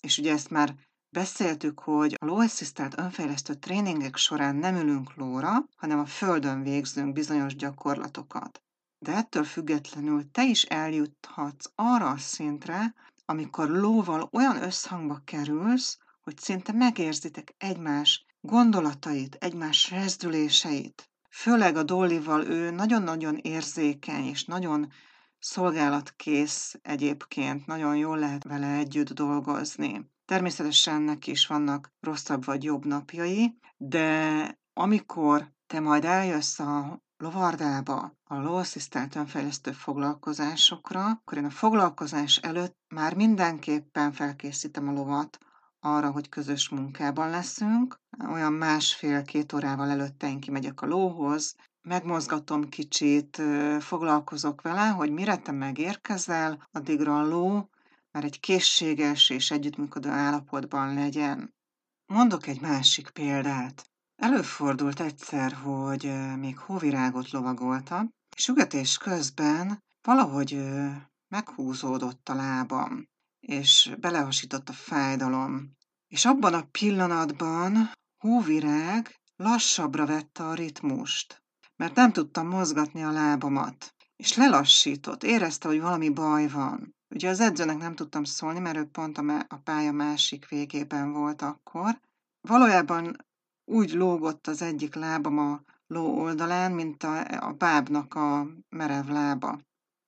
És 0.00 0.18
ugye 0.18 0.32
ezt 0.32 0.50
már 0.50 0.74
beszéltük, 1.08 1.80
hogy 1.80 2.14
a 2.20 2.24
lóasszisztált 2.24 2.98
önfejlesztő 2.98 3.54
tréningek 3.54 4.16
során 4.16 4.56
nem 4.56 4.76
ülünk 4.76 5.14
lóra, 5.14 5.64
hanem 5.76 5.98
a 5.98 6.06
földön 6.06 6.62
végzünk 6.62 7.12
bizonyos 7.12 7.56
gyakorlatokat. 7.56 8.62
De 8.98 9.12
ettől 9.12 9.44
függetlenül 9.44 10.30
te 10.30 10.44
is 10.44 10.62
eljuthatsz 10.62 11.70
arra 11.74 12.10
a 12.10 12.18
szintre, 12.18 12.94
amikor 13.32 13.68
lóval 13.68 14.28
olyan 14.32 14.62
összhangba 14.62 15.20
kerülsz, 15.24 15.98
hogy 16.22 16.38
szinte 16.38 16.72
megérzitek 16.72 17.54
egymás 17.58 18.26
gondolatait, 18.40 19.34
egymás 19.34 19.90
rezdüléseit. 19.90 21.10
Főleg 21.30 21.76
a 21.76 21.82
Dollival 21.82 22.44
ő 22.46 22.70
nagyon-nagyon 22.70 23.36
érzékeny 23.36 24.24
és 24.24 24.44
nagyon 24.44 24.92
szolgálatkész 25.38 26.78
egyébként, 26.82 27.66
nagyon 27.66 27.96
jól 27.96 28.18
lehet 28.18 28.44
vele 28.44 28.76
együtt 28.76 29.12
dolgozni. 29.12 30.10
Természetesen 30.24 31.02
neki 31.02 31.30
is 31.30 31.46
vannak 31.46 31.92
rosszabb 32.00 32.44
vagy 32.44 32.64
jobb 32.64 32.84
napjai, 32.84 33.58
de 33.76 34.58
amikor 34.72 35.52
te 35.66 35.80
majd 35.80 36.04
eljössz 36.04 36.58
a 36.58 37.02
lovardába, 37.22 38.16
a 38.24 38.34
lóasszisztált 38.34 39.14
önfejlesztő 39.16 39.72
foglalkozásokra, 39.72 41.04
akkor 41.04 41.38
én 41.38 41.44
a 41.44 41.50
foglalkozás 41.50 42.36
előtt 42.36 42.76
már 42.88 43.14
mindenképpen 43.14 44.12
felkészítem 44.12 44.88
a 44.88 44.92
lovat 44.92 45.38
arra, 45.80 46.10
hogy 46.10 46.28
közös 46.28 46.68
munkában 46.68 47.30
leszünk. 47.30 48.00
Olyan 48.28 48.52
másfél-két 48.52 49.52
órával 49.52 49.90
előtte 49.90 50.28
én 50.28 50.40
kimegyek 50.40 50.80
a 50.80 50.86
lóhoz, 50.86 51.54
megmozgatom 51.82 52.68
kicsit, 52.68 53.42
foglalkozok 53.80 54.62
vele, 54.62 54.86
hogy 54.88 55.10
mire 55.10 55.36
te 55.36 55.52
megérkezel, 55.52 56.68
addigra 56.72 57.18
a 57.18 57.26
ló 57.26 57.68
már 58.10 58.24
egy 58.24 58.40
készséges 58.40 59.30
és 59.30 59.50
együttműködő 59.50 60.08
állapotban 60.08 60.94
legyen. 60.94 61.54
Mondok 62.06 62.46
egy 62.46 62.60
másik 62.60 63.10
példát. 63.10 63.91
Előfordult 64.22 65.00
egyszer, 65.00 65.52
hogy 65.52 66.12
még 66.38 66.58
hóvirágot 66.58 67.30
lovagoltam, 67.30 68.10
és 68.36 68.48
ügetés 68.48 68.98
közben 68.98 69.82
valahogy 70.02 70.62
meghúzódott 71.28 72.28
a 72.28 72.34
lábam, 72.34 73.08
és 73.40 73.94
belehasított 74.00 74.68
a 74.68 74.72
fájdalom. 74.72 75.76
És 76.08 76.24
abban 76.24 76.54
a 76.54 76.68
pillanatban 76.70 77.92
hóvirág 78.18 79.14
lassabbra 79.36 80.06
vette 80.06 80.44
a 80.44 80.54
ritmust, 80.54 81.42
mert 81.76 81.94
nem 81.94 82.12
tudtam 82.12 82.48
mozgatni 82.48 83.02
a 83.02 83.10
lábamat, 83.10 83.94
és 84.16 84.36
lelassított, 84.36 85.22
érezte, 85.22 85.68
hogy 85.68 85.80
valami 85.80 86.08
baj 86.08 86.48
van. 86.48 86.94
Ugye 87.14 87.28
az 87.28 87.40
edzőnek 87.40 87.78
nem 87.78 87.94
tudtam 87.94 88.24
szólni, 88.24 88.58
mert 88.58 88.76
ő 88.76 88.84
pont 88.84 89.18
a, 89.18 89.44
a 89.48 89.56
pálya 89.56 89.92
másik 89.92 90.48
végében 90.48 91.12
volt 91.12 91.42
akkor. 91.42 92.00
Valójában 92.40 93.16
úgy 93.64 93.92
lógott 93.92 94.46
az 94.46 94.62
egyik 94.62 94.94
lábam 94.94 95.38
a 95.38 95.62
ló 95.86 96.20
oldalán, 96.20 96.72
mint 96.72 97.02
a, 97.02 97.46
a 97.46 97.52
bábnak 97.52 98.14
a 98.14 98.46
merev 98.68 99.08
lába. 99.08 99.58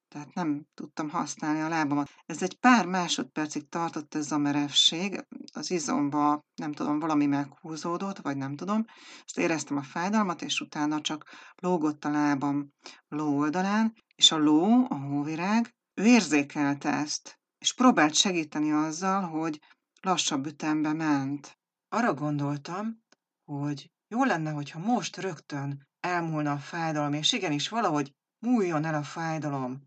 Tehát 0.08 0.34
nem 0.34 0.66
tudtam 0.74 1.08
használni 1.10 1.60
a 1.60 1.68
lábamat. 1.68 2.10
Ez 2.26 2.42
egy 2.42 2.58
pár 2.58 2.86
másodpercig 2.86 3.68
tartott 3.68 4.14
ez 4.14 4.32
a 4.32 4.38
merevség, 4.38 5.26
az 5.52 5.70
izomba, 5.70 6.40
nem 6.54 6.72
tudom, 6.72 6.98
valami 6.98 7.26
meghúzódott, 7.26 8.18
vagy 8.18 8.36
nem 8.36 8.56
tudom. 8.56 8.84
Ezt 9.24 9.38
éreztem 9.38 9.76
a 9.76 9.82
fájdalmat, 9.82 10.42
és 10.42 10.60
utána 10.60 11.00
csak 11.00 11.24
lógott 11.56 12.04
a 12.04 12.10
lábam 12.10 12.72
ló 13.08 13.38
oldalán, 13.38 13.92
és 14.14 14.32
a 14.32 14.38
ló, 14.38 14.86
a 14.88 14.94
hóvirág, 14.94 15.74
ő 15.94 16.04
érzékelte 16.04 16.92
ezt, 16.92 17.38
és 17.58 17.74
próbált 17.74 18.14
segíteni 18.14 18.72
azzal, 18.72 19.22
hogy 19.22 19.60
lassabb 20.00 20.46
ütembe 20.46 20.92
ment. 20.92 21.58
Arra 21.88 22.14
gondoltam, 22.14 23.03
hogy 23.44 23.90
jó 24.08 24.24
lenne, 24.24 24.50
hogyha 24.50 24.78
most 24.78 25.16
rögtön 25.16 25.88
elmúlna 26.00 26.52
a 26.52 26.58
fájdalom, 26.58 27.12
és 27.12 27.32
igenis 27.32 27.68
valahogy 27.68 28.14
múljon 28.38 28.84
el 28.84 28.94
a 28.94 29.02
fájdalom, 29.02 29.82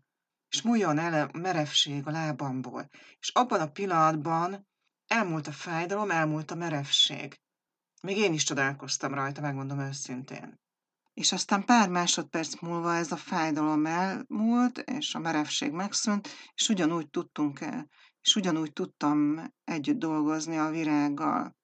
és 0.48 0.62
múljon 0.62 0.98
el 0.98 1.28
a 1.32 1.38
merevség 1.38 2.06
a 2.06 2.10
lábamból. 2.10 2.88
És 3.18 3.28
abban 3.28 3.60
a 3.60 3.70
pillanatban 3.70 4.66
elmúlt 5.06 5.46
a 5.46 5.52
fájdalom, 5.52 6.10
elmúlt 6.10 6.50
a 6.50 6.54
merevség. 6.54 7.40
Még 8.02 8.16
én 8.16 8.32
is 8.32 8.42
csodálkoztam 8.42 9.14
rajta, 9.14 9.40
megmondom 9.40 9.80
őszintén. 9.80 10.60
És 11.14 11.32
aztán 11.32 11.64
pár 11.64 11.88
másodperc 11.88 12.60
múlva 12.60 12.94
ez 12.94 13.12
a 13.12 13.16
fájdalom 13.16 13.86
elmúlt, 13.86 14.78
és 14.78 15.14
a 15.14 15.18
merevség 15.18 15.72
megszűnt, 15.72 16.28
és 16.54 16.68
ugyanúgy 16.68 17.10
tudtunk 17.10 17.60
és 18.20 18.36
ugyanúgy 18.36 18.72
tudtam 18.72 19.44
együtt 19.64 19.98
dolgozni 19.98 20.56
a 20.58 20.70
virággal. 20.70 21.57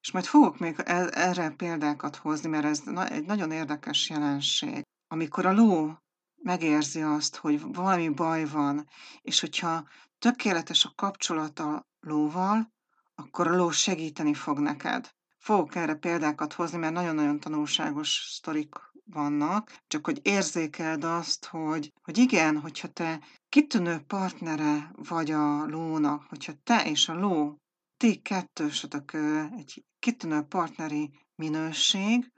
És 0.00 0.10
majd 0.12 0.24
fogok 0.24 0.58
még 0.58 0.74
e-, 0.84 1.10
erre 1.12 1.50
példákat 1.50 2.16
hozni, 2.16 2.48
mert 2.48 2.64
ez 2.64 2.82
egy 3.08 3.24
nagyon 3.24 3.50
érdekes 3.50 4.10
jelenség. 4.10 4.82
Amikor 5.08 5.46
a 5.46 5.52
ló 5.52 5.98
megérzi 6.42 7.02
azt, 7.02 7.36
hogy 7.36 7.60
valami 7.60 8.08
baj 8.08 8.44
van, 8.44 8.88
és 9.22 9.40
hogyha 9.40 9.88
tökéletes 10.18 10.84
a 10.84 10.92
kapcsolat 10.94 11.58
a 11.58 11.86
lóval, 12.00 12.72
akkor 13.14 13.46
a 13.46 13.56
ló 13.56 13.70
segíteni 13.70 14.34
fog 14.34 14.58
neked. 14.58 15.10
Fogok 15.38 15.74
erre 15.74 15.94
példákat 15.94 16.52
hozni, 16.52 16.78
mert 16.78 16.92
nagyon-nagyon 16.92 17.40
tanulságos 17.40 18.32
sztorik 18.34 18.74
vannak, 19.04 19.78
csak 19.86 20.04
hogy 20.04 20.20
érzékeld 20.22 21.04
azt, 21.04 21.46
hogy, 21.46 21.92
hogy 22.02 22.18
igen, 22.18 22.60
hogyha 22.60 22.88
te 22.88 23.20
kitűnő 23.48 23.98
partnere 23.98 24.90
vagy 24.94 25.30
a 25.30 25.66
lónak, 25.66 26.22
hogyha 26.28 26.52
te 26.64 26.84
és 26.84 27.08
a 27.08 27.14
ló, 27.14 27.58
ti 27.98 28.20
kettősötök 28.22 29.12
egy 29.56 29.84
kitűnő 29.98 30.42
partneri 30.42 31.10
minőség, 31.34 32.32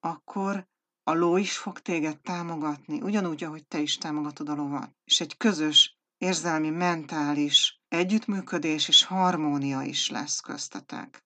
akkor 0.00 0.68
a 1.02 1.12
ló 1.12 1.36
is 1.36 1.58
fog 1.58 1.78
téged 1.78 2.20
támogatni, 2.20 3.00
ugyanúgy, 3.00 3.44
ahogy 3.44 3.66
te 3.66 3.78
is 3.78 3.98
támogatod 3.98 4.48
a 4.48 4.54
lovat. 4.54 4.94
És 5.04 5.20
egy 5.20 5.36
közös 5.36 5.96
érzelmi, 6.18 6.70
mentális 6.70 7.80
együttműködés 7.88 8.88
és 8.88 9.04
harmónia 9.04 9.82
is 9.82 10.10
lesz 10.10 10.40
köztetek. 10.40 11.24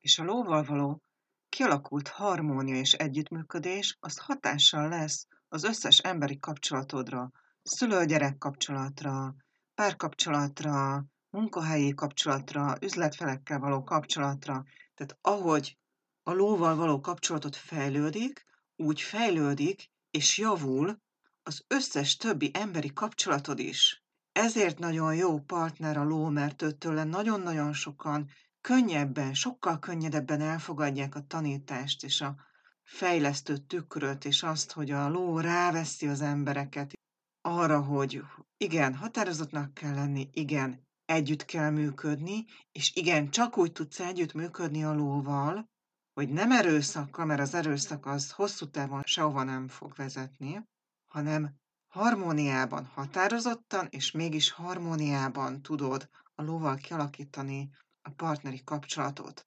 És 0.00 0.18
a 0.18 0.24
lóval 0.24 0.64
való 0.64 1.02
kialakult 1.48 2.08
harmónia 2.08 2.76
és 2.76 2.92
együttműködés 2.92 3.96
az 4.00 4.18
hatással 4.18 4.88
lesz 4.88 5.26
az 5.48 5.64
összes 5.64 5.98
emberi 5.98 6.38
kapcsolatodra, 6.38 7.30
szülő-gyerek 7.62 8.38
kapcsolatra, 8.38 9.34
párkapcsolatra, 9.74 11.04
munkahelyi 11.30 11.94
kapcsolatra, 11.94 12.76
üzletfelekkel 12.80 13.58
való 13.58 13.82
kapcsolatra. 13.82 14.64
Tehát 14.94 15.18
ahogy 15.20 15.78
a 16.22 16.32
lóval 16.32 16.76
való 16.76 17.00
kapcsolatot 17.00 17.56
fejlődik, 17.56 18.44
úgy 18.76 19.00
fejlődik 19.00 19.90
és 20.10 20.38
javul 20.38 21.02
az 21.42 21.64
összes 21.66 22.16
többi 22.16 22.50
emberi 22.52 22.92
kapcsolatod 22.92 23.58
is. 23.58 24.04
Ezért 24.32 24.78
nagyon 24.78 25.14
jó 25.14 25.40
partner 25.40 25.96
a 25.96 26.04
ló, 26.04 26.28
mert 26.28 26.62
őtől 26.62 27.04
nagyon-nagyon 27.04 27.72
sokan 27.72 28.30
könnyebben, 28.60 29.34
sokkal 29.34 29.78
könnyedebben 29.78 30.40
elfogadják 30.40 31.14
a 31.14 31.26
tanítást 31.26 32.04
és 32.04 32.20
a 32.20 32.36
fejlesztő 32.82 33.56
tükröt, 33.56 34.24
és 34.24 34.42
azt, 34.42 34.72
hogy 34.72 34.90
a 34.90 35.08
ló 35.08 35.40
ráveszi 35.40 36.06
az 36.06 36.20
embereket 36.20 36.92
arra, 37.40 37.82
hogy 37.82 38.22
igen, 38.56 38.94
határozottnak 38.94 39.74
kell 39.74 39.94
lenni, 39.94 40.28
igen, 40.32 40.88
együtt 41.10 41.44
kell 41.44 41.70
működni, 41.70 42.44
és 42.72 42.94
igen, 42.94 43.30
csak 43.30 43.58
úgy 43.58 43.72
tudsz 43.72 44.00
együtt 44.00 44.32
működni 44.32 44.84
a 44.84 44.94
lóval, 44.94 45.70
hogy 46.12 46.28
nem 46.28 46.50
erőszakkal, 46.52 47.24
mert 47.24 47.40
az 47.40 47.54
erőszak 47.54 48.06
az 48.06 48.30
hosszú 48.30 48.70
távon 48.70 49.02
sehova 49.04 49.42
nem 49.42 49.68
fog 49.68 49.94
vezetni, 49.96 50.68
hanem 51.06 51.54
harmóniában, 51.88 52.84
határozottan, 52.84 53.86
és 53.90 54.10
mégis 54.10 54.50
harmóniában 54.50 55.62
tudod 55.62 56.08
a 56.34 56.42
lóval 56.42 56.76
kialakítani 56.76 57.70
a 58.02 58.10
partneri 58.10 58.60
kapcsolatot. 58.64 59.46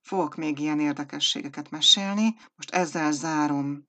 Fogok 0.00 0.36
még 0.36 0.58
ilyen 0.58 0.80
érdekességeket 0.80 1.70
mesélni. 1.70 2.34
Most 2.54 2.70
ezzel 2.70 3.12
zárom 3.12 3.84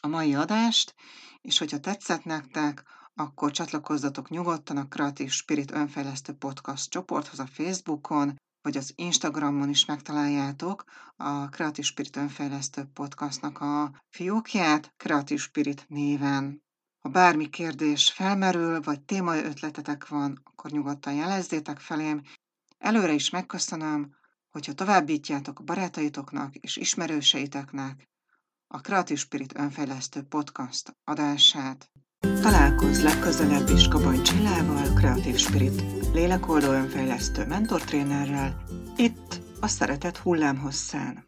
a 0.00 0.06
mai 0.06 0.34
adást, 0.34 0.94
és 1.40 1.58
hogyha 1.58 1.80
tetszett 1.80 2.24
nektek, 2.24 2.84
akkor 3.14 3.50
csatlakozzatok 3.50 4.28
nyugodtan 4.28 4.76
a 4.76 4.88
Creative 4.88 5.30
Spirit 5.30 5.70
önfejlesztő 5.70 6.32
podcast 6.32 6.90
csoporthoz 6.90 7.38
a 7.38 7.46
Facebookon, 7.46 8.36
vagy 8.62 8.76
az 8.76 8.92
Instagramon 8.96 9.68
is 9.68 9.84
megtaláljátok 9.84 10.84
a 11.16 11.44
Creative 11.44 11.86
Spirit 11.86 12.16
önfejlesztő 12.16 12.84
podcastnak 12.92 13.60
a 13.60 14.02
fiókját 14.08 14.94
Creative 14.96 15.40
Spirit 15.40 15.84
néven. 15.88 16.62
Ha 17.00 17.08
bármi 17.08 17.48
kérdés 17.48 18.10
felmerül, 18.10 18.80
vagy 18.80 19.00
témai 19.00 19.44
ötletetek 19.44 20.08
van, 20.08 20.40
akkor 20.44 20.70
nyugodtan 20.70 21.14
jelezzétek 21.14 21.78
felém. 21.78 22.22
Előre 22.78 23.12
is 23.12 23.30
megköszönöm, 23.30 24.14
hogyha 24.50 24.72
továbbítjátok 24.72 25.58
a 25.58 25.62
barátaitoknak 25.62 26.54
és 26.54 26.76
ismerőseiteknek 26.76 28.08
a 28.66 28.78
Creative 28.78 29.18
Spirit 29.20 29.58
önfejlesztő 29.58 30.22
podcast 30.22 30.96
adását. 31.04 31.90
Találkozz 32.42 33.02
legközelebb 33.02 33.68
is 33.68 33.88
Kabany 33.88 34.22
Csillával, 34.22 34.82
Creative 34.94 35.38
Spirit 35.38 35.82
lélekoldó 36.12 36.66
önfejlesztő 36.66 37.46
mentortrénerrel, 37.46 38.64
itt 38.96 39.40
a 39.60 39.66
Szeretet 39.66 40.16
hullámhosszán. 40.16 41.24